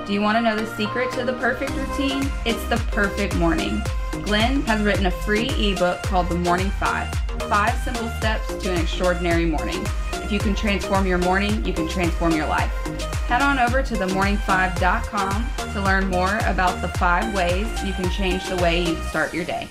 Do 0.08 0.14
you 0.14 0.22
want 0.22 0.36
to 0.38 0.42
know 0.42 0.56
the 0.56 0.66
secret 0.76 1.12
to 1.12 1.24
the 1.24 1.34
perfect 1.34 1.72
routine? 1.74 2.28
It's 2.48 2.64
the 2.68 2.78
perfect 2.92 3.36
morning. 3.36 3.80
Glenn 4.24 4.64
has 4.64 4.82
written 4.82 5.06
a 5.06 5.12
free 5.12 5.50
ebook 5.50 6.02
called 6.02 6.30
The 6.30 6.36
Morning 6.36 6.72
Five 6.72 7.25
Five 7.50 7.78
Simple 7.84 8.10
Steps 8.18 8.56
to 8.56 8.72
an 8.72 8.80
Extraordinary 8.80 9.46
Morning. 9.46 9.86
If 10.14 10.32
you 10.32 10.40
can 10.40 10.56
transform 10.56 11.06
your 11.06 11.20
morning, 11.20 11.64
you 11.64 11.74
can 11.74 11.88
transform 11.88 12.32
your 12.32 12.48
life. 12.48 12.72
Head 13.28 13.44
on 13.44 13.60
over 13.60 13.84
to 13.84 13.94
themorning5.com 13.94 15.46
to 15.74 15.82
learn 15.82 16.08
more 16.08 16.38
about 16.48 16.82
the 16.82 16.88
five 16.98 17.36
ways 17.36 17.68
you 17.84 17.94
can 17.94 18.10
change 18.10 18.48
the 18.50 18.56
way 18.58 18.82
you 18.82 18.96
start 19.04 19.32
your 19.32 19.46
day. 19.46 19.68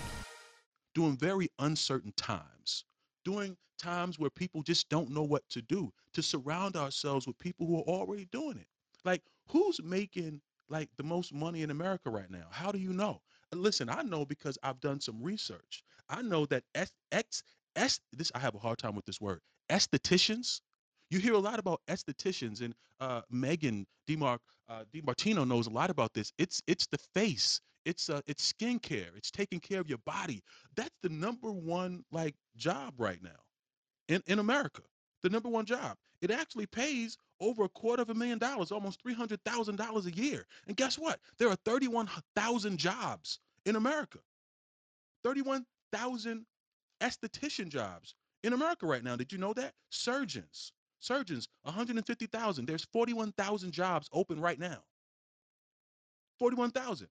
During 0.94 1.16
very 1.16 1.48
uncertain 1.58 2.12
times, 2.16 2.84
during 3.24 3.56
times 3.76 4.20
where 4.20 4.30
people 4.30 4.62
just 4.62 4.88
don't 4.88 5.10
know 5.10 5.24
what 5.24 5.42
to 5.50 5.60
do, 5.62 5.92
to 6.12 6.22
surround 6.22 6.76
ourselves 6.76 7.26
with 7.26 7.36
people 7.40 7.66
who 7.66 7.78
are 7.78 7.88
already 7.88 8.26
doing 8.26 8.56
it. 8.56 8.68
Like, 9.04 9.22
who's 9.48 9.82
making 9.82 10.40
like 10.68 10.90
the 10.96 11.02
most 11.02 11.34
money 11.34 11.62
in 11.62 11.72
America 11.72 12.08
right 12.08 12.30
now? 12.30 12.46
How 12.50 12.70
do 12.70 12.78
you 12.78 12.92
know? 12.92 13.20
Listen, 13.52 13.88
I 13.88 14.02
know 14.02 14.24
because 14.24 14.58
I've 14.62 14.80
done 14.80 15.00
some 15.00 15.20
research. 15.20 15.82
I 16.08 16.22
know 16.22 16.46
that 16.46 16.64
S, 16.74 16.92
S, 17.76 18.00
this, 18.12 18.30
I 18.34 18.38
have 18.38 18.54
a 18.54 18.58
hard 18.58 18.78
time 18.78 18.94
with 18.94 19.04
this 19.04 19.20
word, 19.20 19.40
estheticians. 19.70 20.60
You 21.10 21.18
hear 21.18 21.34
a 21.34 21.38
lot 21.38 21.58
about 21.58 21.80
estheticians, 21.88 22.60
and 22.60 22.74
uh, 23.00 23.22
Megan 23.30 23.86
DeMar, 24.06 24.38
uh, 24.68 24.84
DeMartino 24.94 25.46
knows 25.46 25.66
a 25.66 25.70
lot 25.70 25.90
about 25.90 26.12
this. 26.14 26.32
It's 26.38 26.62
it's 26.66 26.86
the 26.86 26.98
face, 27.14 27.60
it's 27.84 28.08
uh, 28.08 28.20
it's 28.26 28.52
skincare, 28.52 29.16
it's 29.16 29.30
taking 29.30 29.60
care 29.60 29.80
of 29.80 29.88
your 29.88 29.98
body. 30.06 30.42
That's 30.76 30.96
the 31.02 31.10
number 31.10 31.52
one 31.52 32.04
like 32.10 32.34
job 32.56 32.94
right 32.98 33.22
now 33.22 33.40
in 34.08 34.22
in 34.26 34.38
America. 34.38 34.82
The 35.22 35.30
number 35.30 35.48
one 35.48 35.66
job. 35.66 35.96
It 36.20 36.30
actually 36.30 36.66
pays 36.66 37.18
over 37.40 37.64
a 37.64 37.68
quarter 37.68 38.02
of 38.02 38.10
a 38.10 38.14
million 38.14 38.38
dollars, 38.38 38.72
almost 38.72 39.02
three 39.02 39.14
hundred 39.14 39.40
thousand 39.44 39.76
dollars 39.76 40.06
a 40.06 40.12
year. 40.12 40.46
And 40.66 40.76
guess 40.76 40.98
what? 40.98 41.20
There 41.38 41.48
are 41.48 41.56
thirty 41.64 41.88
one 41.88 42.08
thousand 42.34 42.78
jobs 42.78 43.40
in 43.66 43.76
America. 43.76 44.18
Thirty 45.22 45.42
one 45.42 45.66
thousand 45.92 46.46
esthetician 47.04 47.68
jobs 47.68 48.14
in 48.44 48.54
America 48.54 48.86
right 48.86 49.04
now. 49.04 49.16
Did 49.16 49.32
you 49.32 49.38
know 49.38 49.52
that? 49.54 49.74
Surgeons, 49.90 50.72
surgeons, 51.00 51.48
150,000. 51.64 52.66
There's 52.66 52.86
41,000 52.92 53.72
jobs 53.72 54.08
open 54.12 54.40
right 54.40 54.58
now. 54.58 54.78
41,000. 56.38 57.08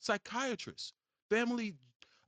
Psychiatrists, 0.00 0.94
family, 1.30 1.74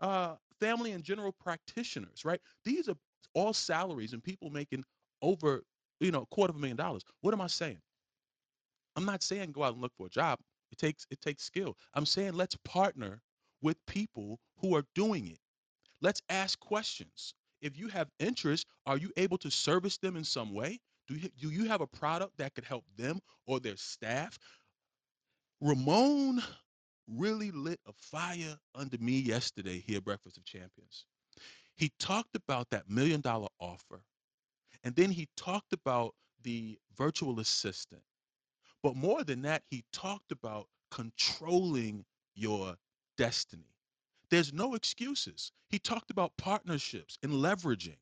uh, 0.01 0.37
family 0.61 0.93
and 0.93 1.05
general 1.05 1.33
practitioners, 1.33 2.25
right? 2.25 2.41
These 2.65 2.89
are 2.89 2.97
all 3.35 3.53
salaries 3.53 4.13
and 4.13 4.23
people 4.23 4.51
making 4.51 4.85
over, 5.23 5.63
you 6.01 6.13
know, 6.13 6.23
a 6.23 6.27
quarter 6.35 6.53
of 6.53 6.57
a 6.57 6.61
million 6.61 6.77
dollars. 6.77 7.05
What 7.23 7.35
am 7.35 7.41
I 7.41 7.49
saying? 7.49 7.81
I'm 8.97 9.05
not 9.05 9.23
saying 9.23 9.53
go 9.53 9.65
out 9.65 9.75
and 9.75 9.83
look 9.83 9.95
for 9.97 10.07
a 10.07 10.11
job. 10.11 10.39
It 10.73 10.79
takes 10.79 11.07
it 11.11 11.21
takes 11.21 11.45
skill. 11.45 11.77
I'm 11.95 12.07
saying 12.07 12.35
let's 12.35 12.57
partner 12.65 13.23
with 13.63 13.77
people 13.87 14.41
who 14.59 14.77
are 14.77 14.85
doing 14.95 15.29
it. 15.29 15.39
Let's 16.05 16.21
ask 16.29 16.61
questions. 16.61 17.33
If 17.63 17.79
you 17.79 17.89
have 17.89 18.11
interest, 18.21 18.67
are 18.85 18.99
you 18.99 19.11
able 19.17 19.39
to 19.39 19.51
service 19.51 19.97
them 19.97 20.17
in 20.17 20.25
some 20.25 20.53
way? 20.53 20.79
Do 21.09 21.15
you, 21.15 21.31
do 21.41 21.49
you 21.49 21.65
have 21.65 21.81
a 21.81 21.87
product 21.87 22.37
that 22.37 22.55
could 22.55 22.67
help 22.67 22.85
them 22.99 23.21
or 23.47 23.59
their 23.59 23.79
staff? 23.79 24.39
Ramon 25.63 26.43
really 27.09 27.51
lit 27.53 27.81
a 27.89 27.93
fire 27.95 28.55
under 28.75 28.99
me 28.99 29.19
yesterday 29.19 29.83
here 29.87 29.97
at 29.97 30.05
Breakfast 30.05 30.37
of 30.37 30.45
Champions. 30.45 31.07
He 31.75 31.91
talked 31.99 32.37
about 32.37 32.69
that 32.69 32.91
million 32.91 33.23
dollar 33.23 33.49
offer, 33.59 34.03
and 34.85 34.95
then 34.95 35.11
he 35.11 35.27
talked 35.39 35.73
about 35.73 36.15
the 36.43 36.79
virtual 36.99 37.41
assistant. 37.41 38.03
But 38.83 38.95
more 38.95 39.25
than 39.25 39.41
that, 39.43 39.63
he 39.71 39.85
talked 39.91 40.33
about 40.33 40.67
controlling 40.91 42.05
your 42.35 42.77
destiny. 43.17 43.74
There's 44.31 44.53
no 44.53 44.75
excuses. 44.75 45.53
He 45.69 45.79
talked 45.79 46.11
about 46.11 46.37
partnerships 46.37 47.19
and 47.23 47.33
leveraging. 47.33 47.99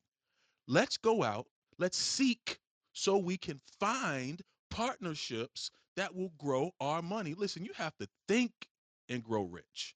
Let's 0.67 0.97
go 0.97 1.23
out, 1.23 1.47
let's 1.77 1.97
seek 1.97 2.59
so 2.93 3.17
we 3.17 3.37
can 3.37 3.59
find 3.79 4.41
partnerships 4.69 5.71
that 5.95 6.15
will 6.15 6.31
grow 6.37 6.71
our 6.79 7.01
money. 7.01 7.33
Listen, 7.33 7.65
you 7.65 7.71
have 7.75 7.95
to 7.97 8.07
think 8.27 8.51
and 9.09 9.23
grow 9.23 9.43
rich. 9.43 9.95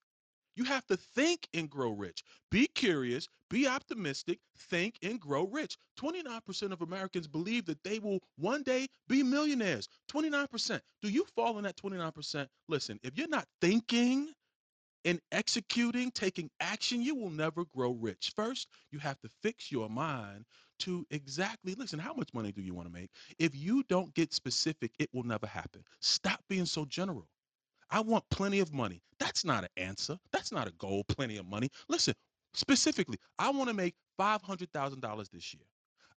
You 0.56 0.64
have 0.64 0.86
to 0.86 0.96
think 0.96 1.48
and 1.54 1.70
grow 1.70 1.90
rich. 1.90 2.24
Be 2.50 2.66
curious, 2.66 3.28
be 3.48 3.68
optimistic, 3.68 4.40
think 4.56 4.98
and 5.02 5.20
grow 5.20 5.46
rich. 5.46 5.76
29% 6.00 6.72
of 6.72 6.82
Americans 6.82 7.28
believe 7.28 7.64
that 7.66 7.82
they 7.84 8.00
will 8.00 8.18
one 8.36 8.64
day 8.64 8.88
be 9.06 9.22
millionaires. 9.22 9.88
29%. 10.10 10.80
Do 11.00 11.08
you 11.08 11.24
fall 11.36 11.58
in 11.58 11.64
that 11.64 11.76
29%? 11.76 12.48
Listen, 12.68 12.98
if 13.04 13.16
you're 13.16 13.28
not 13.28 13.46
thinking 13.60 14.32
in 15.04 15.20
executing, 15.32 16.10
taking 16.10 16.50
action, 16.60 17.02
you 17.02 17.14
will 17.14 17.30
never 17.30 17.64
grow 17.76 17.92
rich. 17.92 18.32
First, 18.34 18.68
you 18.90 18.98
have 18.98 19.20
to 19.20 19.30
fix 19.42 19.70
your 19.72 19.88
mind 19.88 20.44
to 20.80 21.06
exactly 21.10 21.74
listen, 21.74 21.98
how 21.98 22.14
much 22.14 22.30
money 22.34 22.52
do 22.52 22.62
you 22.62 22.74
want 22.74 22.88
to 22.88 22.92
make? 22.94 23.10
If 23.38 23.54
you 23.56 23.82
don't 23.88 24.14
get 24.14 24.32
specific, 24.32 24.92
it 24.98 25.08
will 25.12 25.24
never 25.24 25.46
happen. 25.46 25.82
Stop 26.00 26.40
being 26.48 26.66
so 26.66 26.84
general. 26.84 27.28
I 27.90 28.00
want 28.00 28.24
plenty 28.30 28.60
of 28.60 28.72
money. 28.72 29.02
That's 29.18 29.44
not 29.44 29.64
an 29.64 29.70
answer. 29.76 30.18
That's 30.32 30.52
not 30.52 30.68
a 30.68 30.72
goal, 30.72 31.04
plenty 31.08 31.38
of 31.38 31.46
money. 31.46 31.70
Listen, 31.88 32.14
specifically, 32.54 33.18
I 33.38 33.50
want 33.50 33.68
to 33.68 33.74
make 33.74 33.94
$500,000 34.20 35.30
this 35.30 35.54
year. 35.54 35.64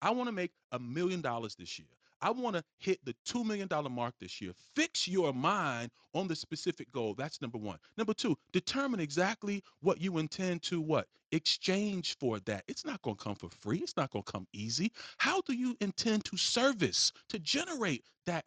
I 0.01 0.11
want 0.11 0.27
to 0.27 0.33
make 0.33 0.51
a 0.71 0.79
million 0.79 1.21
dollars 1.21 1.55
this 1.55 1.79
year. 1.79 1.87
I 2.21 2.31
want 2.31 2.55
to 2.55 2.63
hit 2.77 2.99
the 3.05 3.15
$2 3.27 3.45
million 3.45 3.67
mark 3.91 4.13
this 4.19 4.41
year. 4.41 4.51
Fix 4.75 5.07
your 5.07 5.33
mind 5.33 5.91
on 6.13 6.27
the 6.27 6.35
specific 6.35 6.91
goal. 6.91 7.13
That's 7.13 7.41
number 7.41 7.57
one. 7.57 7.77
Number 7.97 8.13
two, 8.13 8.37
determine 8.51 8.99
exactly 8.99 9.63
what 9.81 10.01
you 10.01 10.17
intend 10.17 10.63
to 10.63 10.81
what? 10.81 11.07
Exchange 11.31 12.17
for 12.19 12.39
that. 12.41 12.63
It's 12.67 12.85
not 12.85 13.01
going 13.01 13.15
to 13.15 13.23
come 13.23 13.35
for 13.35 13.49
free. 13.49 13.79
It's 13.79 13.95
not 13.95 14.11
going 14.11 14.23
to 14.23 14.31
come 14.31 14.47
easy. 14.53 14.91
How 15.17 15.41
do 15.41 15.53
you 15.53 15.75
intend 15.79 16.25
to 16.25 16.37
service, 16.37 17.11
to 17.29 17.39
generate 17.39 18.03
that 18.25 18.45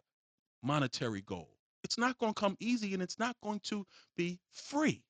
monetary 0.61 1.21
goal? 1.21 1.49
It's 1.83 1.97
not 1.97 2.17
going 2.17 2.33
to 2.33 2.39
come 2.39 2.57
easy 2.59 2.93
and 2.93 3.01
it's 3.01 3.19
not 3.19 3.35
going 3.43 3.59
to 3.65 3.85
be 4.15 4.39
free. 4.51 5.03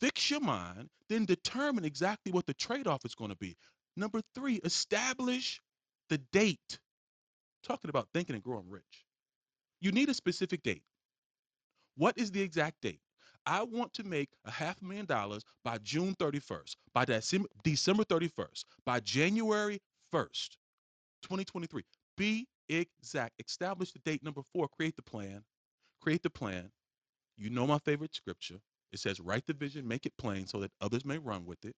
Fix 0.00 0.30
your 0.30 0.40
mind, 0.40 0.88
then 1.08 1.24
determine 1.26 1.84
exactly 1.84 2.32
what 2.32 2.46
the 2.46 2.54
trade 2.54 2.86
off 2.86 3.04
is 3.04 3.14
going 3.14 3.30
to 3.30 3.36
be. 3.36 3.56
Number 3.96 4.22
three, 4.34 4.60
establish 4.64 5.60
the 6.08 6.18
date 6.32 6.78
talking 7.62 7.90
about 7.90 8.08
thinking 8.14 8.34
and 8.34 8.44
growing 8.44 8.68
rich. 8.68 9.04
You 9.80 9.92
need 9.92 10.08
a 10.08 10.14
specific 10.14 10.62
date. 10.62 10.82
What 11.96 12.16
is 12.18 12.30
the 12.30 12.40
exact 12.42 12.80
date? 12.82 13.00
I 13.46 13.62
want 13.62 13.92
to 13.94 14.04
make 14.04 14.28
a 14.44 14.50
half 14.50 14.80
million 14.82 15.06
dollars 15.06 15.44
by 15.64 15.78
June 15.78 16.14
31st, 16.16 16.76
by 16.94 17.04
December 17.04 18.04
31st, 18.04 18.64
by 18.84 19.00
January 19.00 19.80
1st, 20.12 20.50
2023. 21.22 21.82
Be 22.16 22.46
exact. 22.68 23.40
Establish 23.44 23.92
the 23.92 23.98
date. 24.00 24.22
Number 24.22 24.42
four, 24.52 24.68
create 24.68 24.96
the 24.96 25.02
plan. 25.02 25.42
Create 26.00 26.22
the 26.22 26.30
plan. 26.30 26.70
You 27.36 27.50
know 27.50 27.66
my 27.66 27.78
favorite 27.78 28.14
scripture. 28.14 28.60
It 28.92 28.98
says, 28.98 29.20
write 29.20 29.46
the 29.46 29.54
vision, 29.54 29.86
make 29.86 30.04
it 30.06 30.12
plain 30.18 30.46
so 30.46 30.60
that 30.60 30.72
others 30.80 31.04
may 31.04 31.18
run 31.18 31.46
with 31.46 31.64
it. 31.64 31.74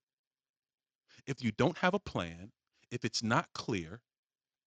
If 1.27 1.43
you 1.43 1.53
don't 1.53 1.77
have 1.79 1.95
a 1.95 1.99
plan, 2.01 2.51
if 2.91 3.05
it's 3.05 3.23
not 3.23 3.47
clear, 3.55 4.01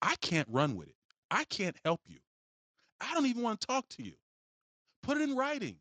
I 0.02 0.14
can't 0.20 0.48
run 0.50 0.76
with 0.76 0.88
it. 0.88 0.94
I 1.30 1.44
can't 1.44 1.76
help 1.84 2.00
you. 2.06 2.18
I 3.00 3.12
don't 3.14 3.26
even 3.26 3.42
want 3.42 3.60
to 3.60 3.66
talk 3.66 3.88
to 3.90 4.02
you. 4.02 4.14
Put 5.02 5.18
it 5.18 5.28
in 5.28 5.36
writing. 5.36 5.76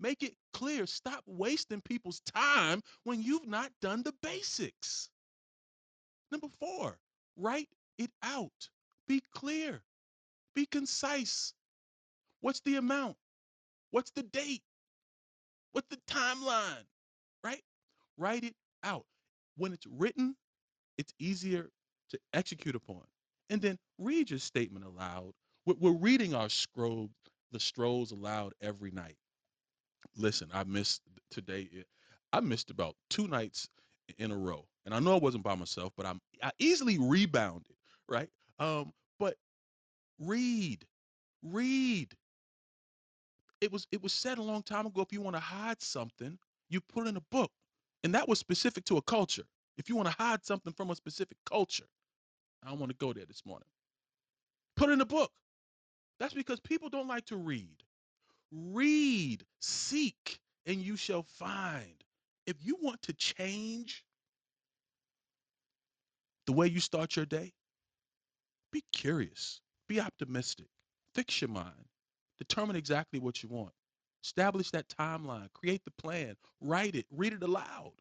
Make 0.00 0.22
it 0.22 0.34
clear. 0.52 0.86
Stop 0.86 1.22
wasting 1.26 1.80
people's 1.82 2.20
time 2.20 2.82
when 3.04 3.22
you've 3.22 3.46
not 3.46 3.70
done 3.80 4.02
the 4.02 4.14
basics. 4.22 5.10
Number 6.30 6.48
four, 6.58 6.98
write 7.36 7.68
it 7.98 8.10
out. 8.22 8.68
Be 9.06 9.22
clear. 9.34 9.82
Be 10.54 10.66
concise. 10.66 11.54
What's 12.40 12.60
the 12.60 12.76
amount? 12.76 13.16
What's 13.90 14.10
the 14.12 14.22
date? 14.22 14.62
What's 15.72 15.88
the 15.88 16.00
timeline? 16.06 16.84
Right? 17.42 17.62
Write 18.16 18.44
it 18.44 18.54
out. 18.84 19.04
When 19.56 19.72
it's 19.72 19.86
written, 19.86 20.36
it's 20.98 21.12
easier 21.18 21.70
to 22.10 22.18
execute 22.32 22.74
upon 22.74 23.02
and 23.50 23.60
then 23.60 23.78
read 23.98 24.30
your 24.30 24.38
statement 24.38 24.84
aloud. 24.84 25.32
We're, 25.66 25.92
reading 25.92 26.34
our 26.34 26.48
scroll, 26.48 27.10
the 27.52 27.60
strolls 27.60 28.12
aloud 28.12 28.54
every 28.62 28.90
night. 28.90 29.16
Listen, 30.16 30.48
I 30.52 30.64
missed 30.64 31.02
today. 31.30 31.68
Eh, 31.76 31.82
I 32.32 32.40
missed 32.40 32.70
about 32.70 32.94
two 33.10 33.28
nights 33.28 33.68
in 34.18 34.30
a 34.30 34.36
row, 34.36 34.66
and 34.86 34.94
I 34.94 35.00
know 35.00 35.14
I 35.14 35.18
wasn't 35.18 35.44
by 35.44 35.54
myself, 35.54 35.92
but 35.96 36.06
I'm 36.06 36.20
I 36.42 36.50
easily 36.58 36.98
rebounded, 36.98 37.76
right? 38.08 38.28
Um, 38.58 38.92
but 39.18 39.36
read, 40.18 40.84
read. 41.42 42.14
It 43.60 43.72
was 43.72 43.86
it 43.92 44.02
was 44.02 44.12
said 44.12 44.38
a 44.38 44.42
long 44.42 44.62
time 44.62 44.86
ago. 44.86 45.02
If 45.02 45.12
you 45.12 45.20
want 45.20 45.36
to 45.36 45.40
hide 45.40 45.82
something, 45.82 46.38
you 46.70 46.80
put 46.80 47.06
it 47.06 47.10
in 47.10 47.16
a 47.16 47.22
book, 47.30 47.50
and 48.04 48.14
that 48.14 48.28
was 48.28 48.38
specific 48.38 48.84
to 48.86 48.96
a 48.96 49.02
culture. 49.02 49.44
If 49.76 49.88
you 49.88 49.96
want 49.96 50.08
to 50.08 50.14
hide 50.18 50.44
something 50.44 50.72
from 50.72 50.90
a 50.90 50.96
specific 50.96 51.36
culture, 51.44 51.86
I 52.64 52.70
don't 52.70 52.78
want 52.78 52.90
to 52.90 52.98
go 52.98 53.12
there 53.12 53.26
this 53.26 53.44
morning. 53.46 53.68
Put 54.76 54.90
in 54.90 55.00
a 55.00 55.06
book. 55.06 55.32
That's 56.20 56.34
because 56.34 56.60
people 56.60 56.88
don't 56.88 57.08
like 57.08 57.26
to 57.26 57.36
read. 57.36 57.82
Read, 58.52 59.44
seek, 59.60 60.40
and 60.66 60.78
you 60.78 60.96
shall 60.96 61.22
find. 61.22 62.04
If 62.46 62.56
you 62.62 62.76
want 62.80 63.02
to 63.02 63.12
change 63.12 64.04
the 66.46 66.52
way 66.52 66.66
you 66.66 66.80
start 66.80 67.16
your 67.16 67.26
day, 67.26 67.52
be 68.72 68.82
curious, 68.92 69.60
be 69.88 70.00
optimistic, 70.00 70.66
fix 71.14 71.40
your 71.40 71.50
mind, 71.50 71.86
determine 72.38 72.76
exactly 72.76 73.18
what 73.18 73.42
you 73.42 73.48
want, 73.48 73.72
establish 74.24 74.70
that 74.70 74.88
timeline, 74.88 75.52
create 75.52 75.84
the 75.84 75.92
plan, 76.02 76.36
write 76.60 76.94
it, 76.94 77.06
read 77.10 77.32
it 77.34 77.42
aloud. 77.42 77.92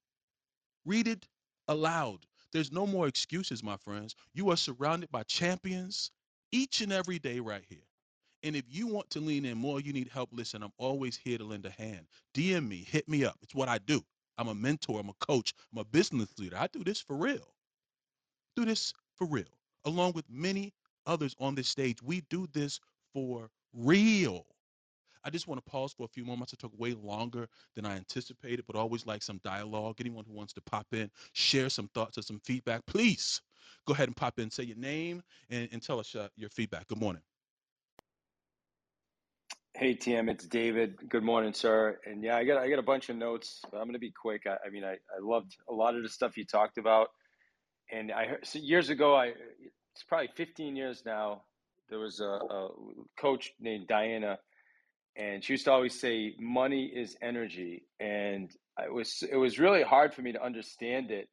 Read 0.86 1.08
it 1.08 1.28
aloud. 1.68 2.26
There's 2.58 2.72
no 2.72 2.88
more 2.88 3.08
excuses, 3.08 3.62
my 3.62 3.78
friends. 3.78 4.16
You 4.34 4.50
are 4.50 4.58
surrounded 4.58 5.12
by 5.12 5.22
champions 5.22 6.10
each 6.52 6.82
and 6.82 6.92
every 6.92 7.20
day 7.20 7.40
right 7.40 7.62
here. 7.70 7.86
And 8.42 8.56
if 8.56 8.64
you 8.68 8.88
want 8.88 9.12
to 9.12 9.20
lean 9.20 9.46
in 9.46 9.60
more, 9.60 9.80
you 9.80 9.94
need 9.94 10.10
help, 10.12 10.30
listen, 10.32 10.64
I'm 10.64 10.72
always 10.80 11.16
here 11.16 11.38
to 11.38 11.44
lend 11.44 11.68
a 11.68 11.70
hand. 11.70 12.08
DM 12.34 12.68
me, 12.68 12.78
hit 12.78 13.08
me 13.08 13.24
up. 13.24 13.38
It's 13.44 13.54
what 13.54 13.70
I 13.70 13.78
do. 13.78 14.04
I'm 14.40 14.48
a 14.48 14.56
mentor, 14.56 15.00
I'm 15.00 15.10
a 15.10 15.14
coach, 15.24 15.54
I'm 15.72 15.78
a 15.78 15.86
business 15.86 16.30
leader. 16.40 16.58
I 16.58 16.66
do 16.66 16.84
this 16.84 17.00
for 17.00 17.16
real. 17.16 17.48
Do 18.56 18.66
this 18.66 18.92
for 19.18 19.28
real. 19.28 19.46
Along 19.86 20.14
with 20.14 20.26
many 20.28 20.74
others 21.06 21.36
on 21.40 21.54
this 21.54 21.68
stage, 21.68 22.02
we 22.02 22.22
do 22.22 22.48
this 22.54 22.80
for 23.14 23.52
real. 23.72 24.48
I 25.24 25.30
just 25.30 25.48
want 25.48 25.64
to 25.64 25.72
pause 25.72 25.94
for 25.94 26.06
a 26.06 26.10
few 26.10 26.26
moments. 26.26 26.54
I 26.54 26.58
took 26.60 26.78
way 26.78 26.94
longer 26.94 27.48
than 27.76 27.86
I 27.86 27.96
anticipated, 27.96 28.66
but 28.68 28.76
always 28.76 29.06
like 29.06 29.24
some 29.24 29.40
dialogue. 29.44 29.98
Anyone 30.00 30.26
who 30.26 30.34
wants 30.34 30.54
to 30.54 30.62
pop 30.62 30.88
in, 30.94 31.10
share 31.34 31.70
some 31.70 31.90
thoughts 31.94 32.18
or 32.18 32.22
some 32.22 32.40
feedback, 32.44 32.86
please 32.86 33.42
go 33.86 33.94
ahead 33.94 34.08
and 34.08 34.16
pop 34.16 34.40
in, 34.40 34.50
say 34.52 34.64
your 34.64 34.78
name, 34.78 35.22
and, 35.50 35.70
and 35.72 35.82
tell 35.82 36.00
us 36.00 36.16
uh, 36.16 36.28
your 36.36 36.50
feedback. 36.50 36.88
Good 36.88 37.00
morning. 37.00 37.22
Hey 39.74 39.94
TM, 39.96 40.28
it's 40.28 40.48
David. 40.48 40.96
Good 41.08 41.22
morning, 41.22 41.54
sir. 41.54 42.00
And 42.04 42.24
yeah, 42.24 42.36
I 42.36 42.46
got 42.46 42.58
I 42.58 42.68
got 42.68 42.80
a 42.80 42.84
bunch 42.84 43.10
of 43.10 43.16
notes. 43.16 43.62
But 43.72 43.78
I'm 43.78 43.84
going 43.84 43.94
to 43.94 44.00
be 44.00 44.12
quick. 44.12 44.48
I, 44.48 44.58
I 44.66 44.72
mean, 44.72 44.84
I, 44.84 44.94
I 44.94 45.22
loved 45.22 45.56
a 45.70 45.74
lot 45.74 45.96
of 45.96 46.02
the 46.02 46.10
stuff 46.10 46.36
you 46.36 46.46
talked 46.46 46.80
about. 46.80 47.10
And 47.92 48.12
I 48.12 48.26
heard 48.26 48.48
so 48.48 48.58
years 48.58 48.90
ago, 48.90 49.16
I 49.16 49.34
it's 49.94 50.04
probably 50.08 50.30
15 50.36 50.76
years 50.76 51.04
now. 51.06 51.44
There 51.90 52.00
was 52.00 52.20
a, 52.20 52.26
a 52.26 52.70
coach 53.20 53.52
named 53.60 53.88
Diana, 53.88 54.40
and 55.18 55.44
she 55.44 55.54
used 55.54 55.66
to 55.66 55.72
always 55.72 56.00
say, 56.00 56.36
"Money 56.40 56.86
is 56.86 57.18
energy." 57.22 57.84
And 58.00 58.52
it 58.84 58.94
was 58.94 59.24
it 59.30 59.38
was 59.38 59.60
really 59.60 59.84
hard 59.84 60.14
for 60.14 60.22
me 60.22 60.34
to 60.34 60.44
understand 60.44 61.12
it 61.12 61.28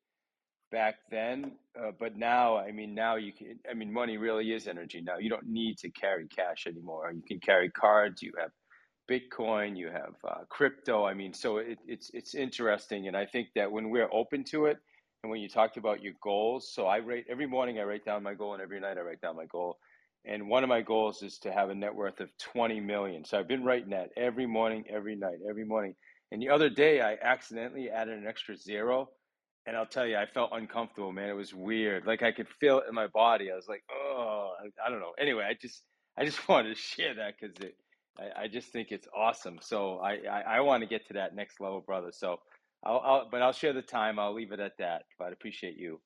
back 0.73 0.97
then, 1.11 1.53
uh, 1.81 1.93
but 1.99 2.17
now, 2.17 2.59
I 2.59 2.73
mean, 2.73 2.95
now 2.95 3.17
you 3.17 3.33
can. 3.33 3.61
I 3.71 3.75
mean, 3.75 3.93
money 3.93 4.17
really 4.17 4.53
is 4.53 4.67
energy. 4.69 5.01
Now 5.01 5.19
you 5.19 5.31
don't 5.31 5.47
need 5.47 5.79
to 5.79 5.91
carry 5.91 6.27
cash 6.29 6.67
anymore. 6.67 7.13
You 7.15 7.23
can 7.27 7.41
carry 7.41 7.71
cards. 7.71 8.23
You 8.23 8.33
have 8.41 8.51
Bitcoin. 9.11 9.77
You 9.77 9.89
have 9.89 10.15
uh, 10.29 10.45
crypto. 10.49 11.05
I 11.05 11.15
mean, 11.15 11.33
so 11.35 11.59
it, 11.59 11.79
it's 11.87 12.11
it's 12.15 12.35
interesting, 12.35 13.09
and 13.09 13.17
I 13.17 13.27
think 13.27 13.49
that 13.57 13.71
when 13.71 13.91
we're 13.91 14.13
open 14.13 14.45
to 14.45 14.67
it, 14.67 14.79
and 15.23 15.31
when 15.31 15.41
you 15.41 15.49
talked 15.49 15.77
about 15.77 16.03
your 16.03 16.15
goals, 16.23 16.71
so 16.75 16.87
I 16.87 16.99
write 17.01 17.27
every 17.31 17.47
morning. 17.47 17.79
I 17.79 17.85
write 17.85 18.05
down 18.05 18.23
my 18.23 18.35
goal, 18.35 18.55
and 18.55 18.63
every 18.63 18.81
night 18.81 18.99
I 18.99 19.03
write 19.03 19.21
down 19.21 19.37
my 19.37 19.47
goal. 19.47 19.79
And 20.27 20.49
one 20.49 20.63
of 20.63 20.69
my 20.69 20.81
goals 20.81 21.23
is 21.23 21.39
to 21.41 21.53
have 21.53 21.69
a 21.71 21.75
net 21.75 21.95
worth 21.95 22.21
of 22.21 22.31
20 22.39 22.81
million. 22.81 23.25
So 23.25 23.39
I've 23.39 23.49
been 23.49 23.65
writing 23.65 23.91
that 23.91 24.11
every 24.17 24.47
morning, 24.47 24.85
every 24.89 25.17
night, 25.17 25.39
every 25.49 25.65
morning. 25.65 25.95
And 26.33 26.41
the 26.41 26.49
other 26.49 26.71
day, 26.71 27.01
I 27.01 27.17
accidentally 27.23 27.91
added 27.91 28.19
an 28.19 28.27
extra 28.27 28.57
zero 28.57 29.11
and 29.67 29.77
I'll 29.77 29.87
tell 29.87 30.07
you, 30.07 30.17
I 30.17 30.27
felt 30.27 30.51
uncomfortable, 30.53 31.13
man. 31.13 31.31
It 31.31 31.35
was 31.35 31.55
weird. 31.55 32.07
Like 32.07 32.23
I 32.23 32.33
could 32.33 32.49
feel 32.61 32.79
it 32.79 32.85
in 32.89 32.95
my 32.95 33.07
body. 33.07 33.51
I 33.51 33.57
was 33.57 33.67
like, 33.69 33.83
oh, 33.91 34.53
I, 34.61 34.87
I 34.87 34.91
don't 34.91 35.01
know. 35.01 35.13
Anyway, 35.19 35.45
I 35.49 35.55
just, 35.61 35.83
I 36.19 36.25
just 36.25 36.47
wanted 36.49 36.75
to 36.75 36.81
share 36.81 37.15
that 37.15 37.35
because 37.41 37.57
it, 37.61 37.77
I, 38.19 38.43
I, 38.43 38.49
just 38.49 38.69
think 38.69 38.89
it's 38.91 39.09
awesome. 39.17 39.59
So 39.61 39.99
I, 39.99 40.19
I, 40.31 40.41
I, 40.57 40.61
want 40.61 40.83
to 40.83 40.89
get 40.89 41.07
to 41.09 41.15
that 41.15 41.35
next 41.35 41.61
level, 41.61 41.81
brother. 41.81 42.11
So 42.13 42.41
I'll, 42.85 43.01
I'll, 43.05 43.29
but 43.31 43.43
I'll 43.43 43.53
share 43.53 43.73
the 43.73 43.83
time. 43.83 44.19
I'll 44.19 44.35
leave 44.35 44.53
it 44.53 44.61
at 44.61 44.79
that. 44.79 45.05
But 45.19 45.29
I 45.29 45.31
appreciate 45.31 45.77
you. 45.77 46.01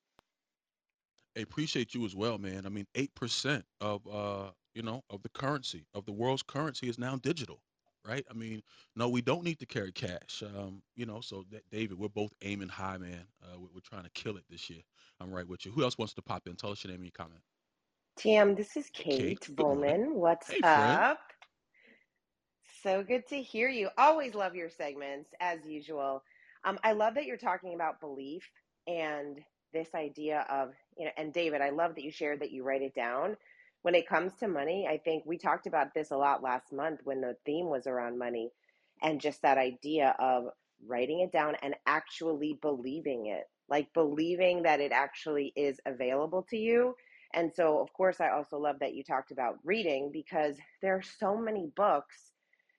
I 1.38 1.42
appreciate 1.42 1.94
you 1.94 2.04
as 2.04 2.16
well, 2.16 2.36
man. 2.36 2.66
I 2.66 2.68
mean, 2.68 2.86
eight 2.96 3.14
percent 3.14 3.64
of, 3.80 4.06
uh, 4.06 4.50
you 4.74 4.82
know, 4.82 5.02
of 5.08 5.22
the 5.22 5.28
currency 5.30 5.86
of 5.94 6.04
the 6.04 6.12
world's 6.12 6.42
currency 6.42 6.88
is 6.88 6.98
now 6.98 7.16
digital 7.16 7.60
right? 8.06 8.24
I 8.30 8.34
mean, 8.34 8.62
no, 8.96 9.08
we 9.08 9.20
don't 9.20 9.44
need 9.44 9.58
to 9.58 9.66
carry 9.66 9.92
cash. 9.92 10.42
Um, 10.42 10.82
you 10.96 11.04
know, 11.04 11.20
so 11.20 11.44
that, 11.50 11.68
David, 11.70 11.98
we're 11.98 12.08
both 12.08 12.32
aiming 12.42 12.68
high, 12.68 12.96
man. 12.96 13.24
Uh, 13.42 13.58
we're, 13.58 13.68
we're, 13.74 13.80
trying 13.80 14.04
to 14.04 14.10
kill 14.10 14.36
it 14.36 14.44
this 14.48 14.70
year. 14.70 14.80
I'm 15.20 15.30
right 15.30 15.46
with 15.46 15.66
you. 15.66 15.72
Who 15.72 15.82
else 15.82 15.98
wants 15.98 16.14
to 16.14 16.22
pop 16.22 16.46
in? 16.46 16.56
Tell 16.56 16.70
us 16.70 16.82
your 16.82 16.90
name 16.90 17.02
and 17.02 17.04
your 17.04 17.12
comment. 17.12 17.40
TM, 18.18 18.56
this 18.56 18.76
is 18.76 18.88
Kate, 18.94 19.40
Kate 19.40 19.56
Bowman. 19.56 20.14
What's 20.14 20.50
hey, 20.50 20.60
up? 20.62 21.20
So 22.82 23.02
good 23.02 23.26
to 23.28 23.42
hear 23.42 23.68
you. 23.68 23.90
Always 23.98 24.34
love 24.34 24.54
your 24.54 24.70
segments, 24.70 25.30
as 25.40 25.66
usual. 25.66 26.22
Um, 26.64 26.78
I 26.82 26.92
love 26.92 27.14
that 27.14 27.26
you're 27.26 27.36
talking 27.36 27.74
about 27.74 28.00
belief 28.00 28.48
and 28.86 29.40
this 29.72 29.94
idea 29.94 30.46
of, 30.48 30.72
you 30.96 31.06
know, 31.06 31.10
and 31.16 31.32
David, 31.32 31.60
I 31.60 31.70
love 31.70 31.94
that 31.94 32.04
you 32.04 32.10
shared 32.10 32.40
that 32.40 32.52
you 32.52 32.64
write 32.64 32.82
it 32.82 32.94
down 32.94 33.36
when 33.82 33.94
it 33.94 34.08
comes 34.08 34.34
to 34.36 34.48
money, 34.48 34.86
I 34.90 34.98
think 34.98 35.24
we 35.24 35.38
talked 35.38 35.66
about 35.66 35.94
this 35.94 36.10
a 36.10 36.16
lot 36.16 36.42
last 36.42 36.72
month 36.72 37.00
when 37.04 37.20
the 37.20 37.36
theme 37.46 37.66
was 37.66 37.86
around 37.86 38.18
money 38.18 38.50
and 39.02 39.20
just 39.20 39.42
that 39.42 39.58
idea 39.58 40.16
of 40.18 40.48
writing 40.86 41.20
it 41.20 41.32
down 41.32 41.54
and 41.62 41.74
actually 41.86 42.58
believing 42.60 43.26
it, 43.26 43.44
like 43.68 43.92
believing 43.94 44.64
that 44.64 44.80
it 44.80 44.92
actually 44.92 45.52
is 45.56 45.80
available 45.86 46.44
to 46.50 46.56
you. 46.56 46.94
And 47.34 47.52
so, 47.54 47.80
of 47.80 47.92
course, 47.92 48.20
I 48.20 48.30
also 48.30 48.58
love 48.58 48.80
that 48.80 48.94
you 48.94 49.04
talked 49.04 49.30
about 49.30 49.58
reading 49.64 50.10
because 50.12 50.56
there 50.82 50.96
are 50.96 51.02
so 51.02 51.36
many 51.36 51.70
books 51.76 52.32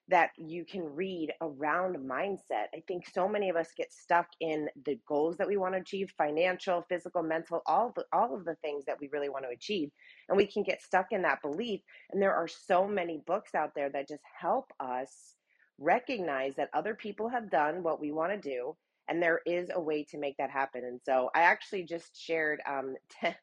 that 0.10 0.32
you 0.38 0.66
can 0.66 0.84
read 0.84 1.32
around 1.42 1.98
mindset. 1.98 2.68
I 2.74 2.84
think 2.88 3.06
so 3.14 3.28
many 3.28 3.50
of 3.50 3.56
us 3.56 3.70
get 3.78 3.94
stuck 3.94 4.28
in 4.42 4.68
the 4.86 5.00
goals 5.08 5.38
that 5.38 5.48
we 5.48 5.58
want 5.58 5.76
to 5.76 5.82
achieve, 5.82 6.12
financial, 6.18 6.84
physical, 6.90 7.24
mental, 7.24 7.62
all 7.68 7.94
the 7.96 8.06
all 8.14 8.36
of 8.36 8.46
the 8.46 8.56
things 8.64 8.86
that 8.86 8.98
we 9.00 9.10
really 9.12 9.30
want 9.30 9.46
to 9.46 9.52
achieve. 9.56 9.90
And 10.30 10.38
we 10.38 10.48
can 10.48 10.64
get 10.64 10.82
stuck 10.82 11.08
in 11.12 11.22
that 11.24 11.42
belief. 11.42 11.82
And 12.12 12.22
there 12.22 12.36
are 12.36 12.48
so 12.48 12.88
many 12.88 13.22
books 13.26 13.56
out 13.56 13.72
there 13.76 13.90
that 13.92 14.10
just 14.10 14.24
help 14.40 14.66
us 14.80 15.36
recognize 15.80 16.56
that 16.56 16.70
other 16.74 16.96
people 16.96 17.30
have 17.30 17.52
done 17.52 17.84
what 17.84 18.02
we 18.02 18.12
want 18.12 18.32
to 18.34 18.50
do 18.50 18.76
and 19.10 19.22
there 19.22 19.42
is 19.46 19.70
a 19.74 19.82
way 19.82 20.06
to 20.12 20.18
make 20.20 20.38
that 20.38 20.52
happen. 20.52 20.84
And 20.86 21.00
so 21.04 21.30
I 21.36 21.42
actually 21.42 21.84
just 21.84 22.16
shared 22.16 22.62
um, 22.68 22.96
10, 23.22 23.36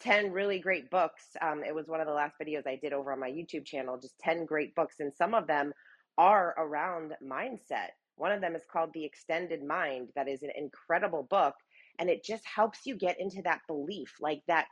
10 0.00 0.32
really 0.32 0.58
great 0.58 0.90
books. 0.90 1.22
Um, 1.40 1.62
it 1.66 1.74
was 1.74 1.86
one 1.88 2.00
of 2.00 2.06
the 2.06 2.12
last 2.12 2.34
videos 2.42 2.66
I 2.66 2.78
did 2.82 2.92
over 2.92 3.12
on 3.12 3.20
my 3.20 3.30
YouTube 3.30 3.64
channel, 3.64 3.98
just 4.00 4.18
10 4.20 4.44
great 4.44 4.74
books. 4.74 4.96
And 4.98 5.12
some 5.14 5.32
of 5.34 5.46
them 5.46 5.72
are 6.18 6.54
around 6.58 7.14
mindset. 7.22 7.90
One 8.16 8.32
of 8.32 8.40
them 8.40 8.54
is 8.54 8.64
called 8.70 8.90
The 8.92 9.04
Extended 9.04 9.62
Mind, 9.64 10.08
that 10.16 10.28
is 10.28 10.42
an 10.42 10.50
incredible 10.56 11.24
book. 11.24 11.54
And 11.98 12.10
it 12.10 12.24
just 12.24 12.44
helps 12.46 12.80
you 12.86 12.96
get 12.96 13.20
into 13.20 13.42
that 13.42 13.60
belief, 13.68 14.14
like 14.20 14.42
that 14.48 14.66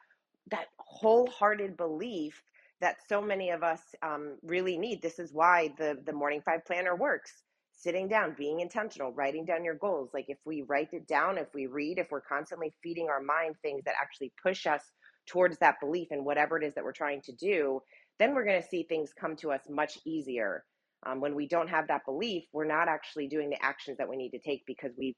that 0.51 0.67
wholehearted 0.79 1.77
belief 1.77 2.43
that 2.81 2.97
so 3.09 3.21
many 3.21 3.51
of 3.51 3.63
us 3.63 3.81
um, 4.03 4.37
really 4.43 4.79
need. 4.79 5.03
This 5.03 5.19
is 5.19 5.33
why 5.33 5.73
the 5.79 5.99
the 6.07 6.13
Morning 6.13 6.43
Five 6.45 6.65
Planner 6.67 6.97
works. 6.97 7.33
Sitting 7.73 8.09
down, 8.09 8.35
being 8.39 8.61
intentional, 8.61 9.13
writing 9.13 9.45
down 9.47 9.65
your 9.65 9.75
goals. 9.77 10.11
Like 10.13 10.27
if 10.29 10.39
we 10.45 10.63
write 10.69 10.91
it 10.93 11.07
down, 11.07 11.39
if 11.39 11.49
we 11.55 11.67
read, 11.67 11.99
if 11.99 12.09
we're 12.11 12.21
constantly 12.21 12.75
feeding 12.83 13.09
our 13.09 13.23
mind 13.23 13.57
things 13.63 13.83
that 13.85 13.95
actually 14.01 14.33
push 14.43 14.67
us 14.67 14.83
towards 15.27 15.59
that 15.59 15.81
belief 15.81 16.09
in 16.11 16.25
whatever 16.25 16.59
it 16.59 16.65
is 16.65 16.75
that 16.75 16.85
we're 16.85 16.93
trying 16.93 17.23
to 17.23 17.33
do, 17.33 17.81
then 18.19 18.35
we're 18.35 18.45
going 18.45 18.61
to 18.61 18.69
see 18.69 18.83
things 18.85 19.13
come 19.19 19.37
to 19.37 19.51
us 19.53 19.63
much 19.69 19.99
easier. 20.07 20.65
Um, 21.07 21.21
when 21.21 21.35
we 21.35 21.49
don't 21.49 21.69
have 21.69 21.89
that 21.89 22.05
belief, 22.05 22.45
we're 22.53 22.67
not 22.67 22.89
actually 22.89 23.27
doing 23.27 23.51
the 23.51 23.63
actions 23.65 23.99
that 23.99 24.09
we 24.09 24.17
need 24.17 24.31
to 24.31 24.39
take 24.39 24.65
because 24.67 24.93
we 24.99 25.17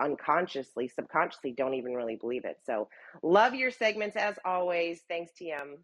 unconsciously, 0.00 0.88
subconsciously 0.88 1.52
don't 1.56 1.74
even 1.74 1.92
really 1.92 2.16
believe 2.16 2.44
it. 2.44 2.56
So, 2.64 2.88
love 3.22 3.54
your 3.54 3.70
segments 3.70 4.16
as 4.16 4.38
always. 4.44 5.02
Thanks, 5.08 5.32
TM. 5.40 5.78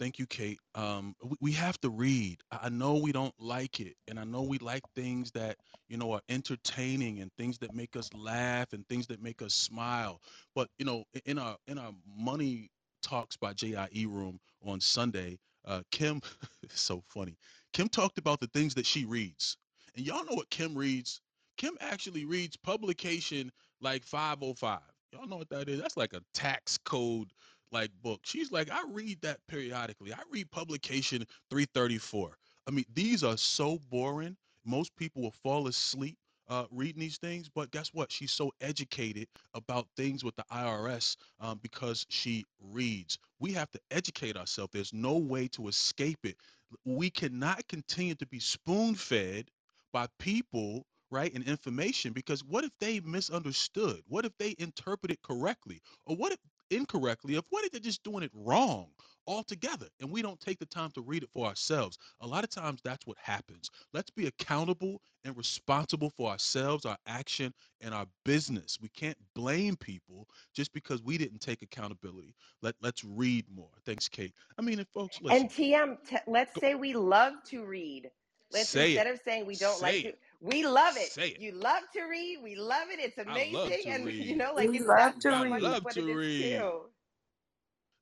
Thank 0.00 0.18
you, 0.18 0.26
Kate. 0.26 0.58
Um, 0.74 1.14
we, 1.22 1.36
we 1.42 1.52
have 1.52 1.78
to 1.82 1.90
read. 1.90 2.38
I 2.50 2.70
know 2.70 2.94
we 2.94 3.12
don't 3.12 3.34
like 3.38 3.80
it, 3.80 3.94
and 4.08 4.18
I 4.18 4.24
know 4.24 4.40
we 4.40 4.58
like 4.58 4.82
things 4.96 5.30
that 5.32 5.56
you 5.90 5.98
know 5.98 6.12
are 6.12 6.22
entertaining 6.30 7.20
and 7.20 7.30
things 7.36 7.58
that 7.58 7.74
make 7.74 7.96
us 7.96 8.08
laugh 8.14 8.72
and 8.72 8.86
things 8.88 9.06
that 9.08 9.22
make 9.22 9.42
us 9.42 9.54
smile. 9.54 10.22
But 10.54 10.68
you 10.78 10.86
know, 10.86 11.04
in 11.26 11.38
our 11.38 11.56
in 11.66 11.78
our 11.78 11.92
money 12.16 12.70
talks 13.02 13.36
by 13.36 13.52
JIE 13.52 14.06
room 14.08 14.38
on 14.64 14.80
Sunday, 14.80 15.38
uh, 15.66 15.82
Kim, 15.90 16.22
so 16.70 17.02
funny. 17.06 17.36
Kim 17.72 17.88
talked 17.88 18.18
about 18.18 18.40
the 18.40 18.46
things 18.48 18.74
that 18.74 18.86
she 18.86 19.04
reads. 19.04 19.56
And 19.96 20.06
y'all 20.06 20.24
know 20.24 20.34
what 20.34 20.50
Kim 20.50 20.76
reads? 20.76 21.20
Kim 21.56 21.76
actually 21.80 22.24
reads 22.24 22.56
publication 22.56 23.50
like 23.80 24.04
505. 24.04 24.80
Y'all 25.12 25.26
know 25.26 25.36
what 25.36 25.50
that 25.50 25.68
is? 25.68 25.80
That's 25.80 25.96
like 25.96 26.12
a 26.14 26.22
tax 26.34 26.78
code 26.78 27.32
like 27.72 27.90
book. 28.02 28.20
She's 28.24 28.52
like, 28.52 28.70
I 28.70 28.82
read 28.90 29.20
that 29.22 29.38
periodically. 29.48 30.12
I 30.12 30.20
read 30.30 30.50
publication 30.50 31.24
334. 31.50 32.36
I 32.66 32.70
mean, 32.70 32.84
these 32.94 33.24
are 33.24 33.36
so 33.36 33.78
boring. 33.90 34.36
Most 34.64 34.94
people 34.96 35.22
will 35.22 35.34
fall 35.42 35.66
asleep 35.66 36.16
uh, 36.48 36.64
reading 36.72 37.00
these 37.00 37.18
things, 37.18 37.48
but 37.48 37.70
guess 37.70 37.94
what? 37.94 38.10
She's 38.10 38.32
so 38.32 38.50
educated 38.60 39.28
about 39.54 39.86
things 39.96 40.24
with 40.24 40.34
the 40.36 40.44
IRS 40.52 41.16
um, 41.38 41.58
because 41.62 42.04
she 42.08 42.44
reads. 42.60 43.18
We 43.38 43.52
have 43.52 43.70
to 43.70 43.80
educate 43.90 44.36
ourselves. 44.36 44.70
There's 44.72 44.92
no 44.92 45.16
way 45.16 45.48
to 45.48 45.68
escape 45.68 46.18
it. 46.24 46.36
We 46.84 47.10
cannot 47.10 47.66
continue 47.68 48.14
to 48.16 48.26
be 48.26 48.40
spoon 48.40 48.94
fed 48.94 49.50
by 49.92 50.08
people 50.18 50.86
right 51.10 51.32
and 51.34 51.44
information 51.44 52.12
because 52.12 52.44
what 52.44 52.64
if 52.64 52.70
they 52.80 53.00
misunderstood? 53.00 54.02
What 54.08 54.24
if 54.24 54.32
they 54.38 54.54
interpreted 54.58 55.22
correctly? 55.22 55.80
Or 56.06 56.16
what 56.16 56.32
if 56.32 56.38
incorrectly 56.70 57.36
of 57.36 57.44
what 57.50 57.64
if 57.64 57.70
they're 57.70 57.80
just 57.80 58.02
doing 58.02 58.22
it 58.22 58.30
wrong 58.34 58.88
altogether 59.26 59.86
and 60.00 60.10
we 60.10 60.22
don't 60.22 60.40
take 60.40 60.58
the 60.58 60.66
time 60.66 60.90
to 60.92 61.02
read 61.02 61.22
it 61.22 61.30
for 61.32 61.46
ourselves. 61.46 61.98
A 62.20 62.26
lot 62.26 62.44
of 62.44 62.50
times 62.50 62.80
that's 62.82 63.06
what 63.06 63.16
happens. 63.20 63.70
Let's 63.92 64.10
be 64.10 64.26
accountable 64.26 65.00
and 65.24 65.36
responsible 65.36 66.10
for 66.10 66.30
ourselves 66.30 66.86
our 66.86 66.96
action 67.06 67.52
and 67.80 67.92
our 67.94 68.06
business. 68.24 68.78
We 68.80 68.88
can't 68.88 69.18
blame 69.34 69.76
people 69.76 70.26
just 70.54 70.72
because 70.72 71.02
we 71.02 71.18
didn't 71.18 71.40
take 71.40 71.62
accountability. 71.62 72.34
Let 72.62 72.74
let's 72.80 73.04
read 73.04 73.44
more. 73.54 73.70
Thanks 73.84 74.08
kate. 74.08 74.32
I 74.58 74.62
mean 74.62 74.84
folks 74.92 75.20
listen, 75.20 75.42
and 75.42 75.50
tm 75.50 75.96
t- 76.08 76.16
let's 76.26 76.54
go, 76.54 76.60
say 76.60 76.74
we 76.74 76.94
love 76.94 77.34
to 77.46 77.64
read 77.64 78.10
let's 78.52 78.74
instead 78.74 79.06
it, 79.06 79.14
of 79.14 79.20
saying 79.24 79.46
we 79.46 79.56
don't 79.56 79.80
like 79.82 80.04
it. 80.04 80.12
to 80.12 80.30
we 80.40 80.66
love 80.66 80.96
it. 80.96 81.16
it. 81.18 81.40
You 81.40 81.52
love 81.52 81.82
to 81.94 82.02
read. 82.04 82.38
We 82.42 82.56
love 82.56 82.88
it. 82.90 82.98
It's 82.98 83.18
amazing. 83.18 83.92
And 83.92 84.06
read. 84.06 84.24
you 84.24 84.36
know, 84.36 84.52
like 84.54 84.70
we 84.70 84.78
it's 84.78 84.86
love 84.86 85.18
to 85.20 85.28
read. 85.30 85.62
love 85.62 85.84
to 85.90 86.14
read. 86.14 86.62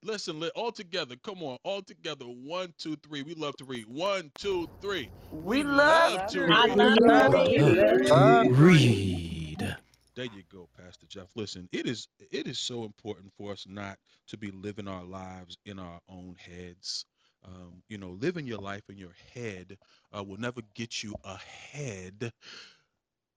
Listen, 0.05 0.43
all 0.55 0.71
together. 0.71 1.17
Come 1.25 1.43
on, 1.43 1.59
all 1.65 1.83
together. 1.83 2.25
One, 2.25 2.73
two, 2.79 2.97
three. 2.97 3.23
We 3.23 3.35
love 3.35 3.57
to 3.57 3.65
read. 3.65 3.87
One, 3.89 4.31
two, 4.39 4.69
three. 4.81 5.11
We, 5.33 5.39
we 5.41 5.63
love, 5.65 6.15
love, 6.15 6.31
to 6.31 6.43
read. 6.43 6.77
read. 6.77 8.11
Love 8.11 8.61
read. 8.61 9.77
There 10.15 10.25
you 10.25 10.43
go, 10.53 10.69
Pastor 10.77 11.07
Jeff. 11.09 11.29
Listen, 11.35 11.69
it 11.73 11.87
is 11.87 12.09
it 12.31 12.47
is 12.47 12.59
so 12.59 12.85
important 12.85 13.33
for 13.37 13.53
us 13.53 13.67
not 13.69 13.99
to 14.29 14.37
be 14.37 14.51
living 14.53 14.87
our 14.89 15.05
lives 15.05 15.59
in 15.65 15.79
our 15.79 16.01
own 16.09 16.37
heads. 16.39 17.05
Um, 17.49 17.83
you 17.89 17.99
know, 17.99 18.11
living 18.11 18.47
your 18.47 18.59
life 18.59 18.91
in 18.91 18.99
your 18.99 19.15
head 19.35 19.79
uh, 20.17 20.23
will 20.23 20.37
never 20.39 20.61
get 20.75 21.03
you 21.03 21.15
ahead. 21.25 22.33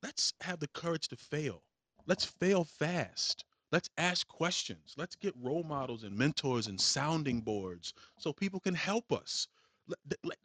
Let's 0.04 0.34
have 0.42 0.60
the 0.60 0.68
courage 0.68 1.08
to 1.10 1.16
fail. 1.16 1.64
Let's 2.08 2.26
fail 2.26 2.66
fast. 2.66 3.46
Let's 3.72 3.90
ask 3.98 4.28
questions. 4.28 4.96
Let's 4.98 5.16
get 5.16 5.34
role 5.42 5.64
models 5.64 6.04
and 6.04 6.18
mentors 6.18 6.68
and 6.68 6.80
sounding 6.80 7.42
boards 7.42 7.94
so 8.18 8.34
people 8.34 8.60
can 8.60 8.76
help 8.76 9.12
us. 9.14 9.48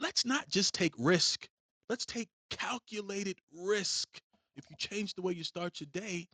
Let's 0.01 0.25
not 0.25 0.49
just 0.49 0.75
take 0.75 0.95
risk. 0.99 1.49
Let's 1.89 2.07
take 2.07 2.29
calculated 2.51 3.37
risk. 3.53 4.21
If 4.57 4.65
you 4.71 4.77
change 4.79 5.15
the 5.15 5.23
way 5.23 5.33
you 5.35 5.45
start 5.45 5.81
your 5.81 5.89
day, 5.93 6.29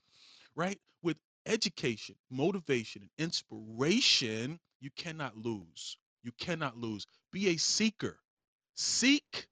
right, 0.55 0.79
with 1.03 1.16
education, 1.47 2.16
motivation, 2.31 3.03
and 3.03 3.11
inspiration, 3.18 4.61
you 4.81 4.90
cannot 4.97 5.37
lose. 5.37 5.97
You 6.22 6.32
cannot 6.38 6.76
lose. 6.76 7.06
Be 7.32 7.48
a 7.48 7.56
seeker. 7.56 8.18
Seek 8.74 9.46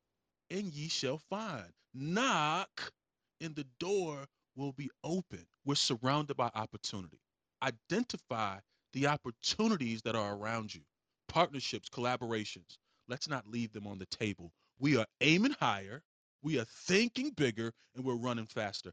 and 0.50 0.72
ye 0.72 0.88
shall 0.88 1.18
find. 1.30 1.72
Knock 1.94 2.92
and 3.40 3.54
the 3.54 3.66
door 3.78 4.26
will 4.56 4.72
be 4.72 4.90
open. 5.02 5.46
We're 5.64 5.74
surrounded 5.74 6.36
by 6.36 6.50
opportunity. 6.54 7.20
Identify 7.62 8.58
the 8.92 9.06
opportunities 9.08 10.02
that 10.02 10.16
are 10.16 10.34
around 10.34 10.74
you 10.74 10.82
partnerships, 11.28 11.88
collaborations. 11.88 12.76
Let's 13.08 13.28
not 13.28 13.46
leave 13.46 13.72
them 13.72 13.86
on 13.86 13.98
the 13.98 14.06
table. 14.06 14.52
We 14.78 14.96
are 14.96 15.06
aiming 15.20 15.54
higher, 15.60 16.02
we 16.42 16.58
are 16.58 16.64
thinking 16.64 17.30
bigger, 17.30 17.72
and 17.94 18.04
we're 18.04 18.16
running 18.16 18.46
faster. 18.46 18.92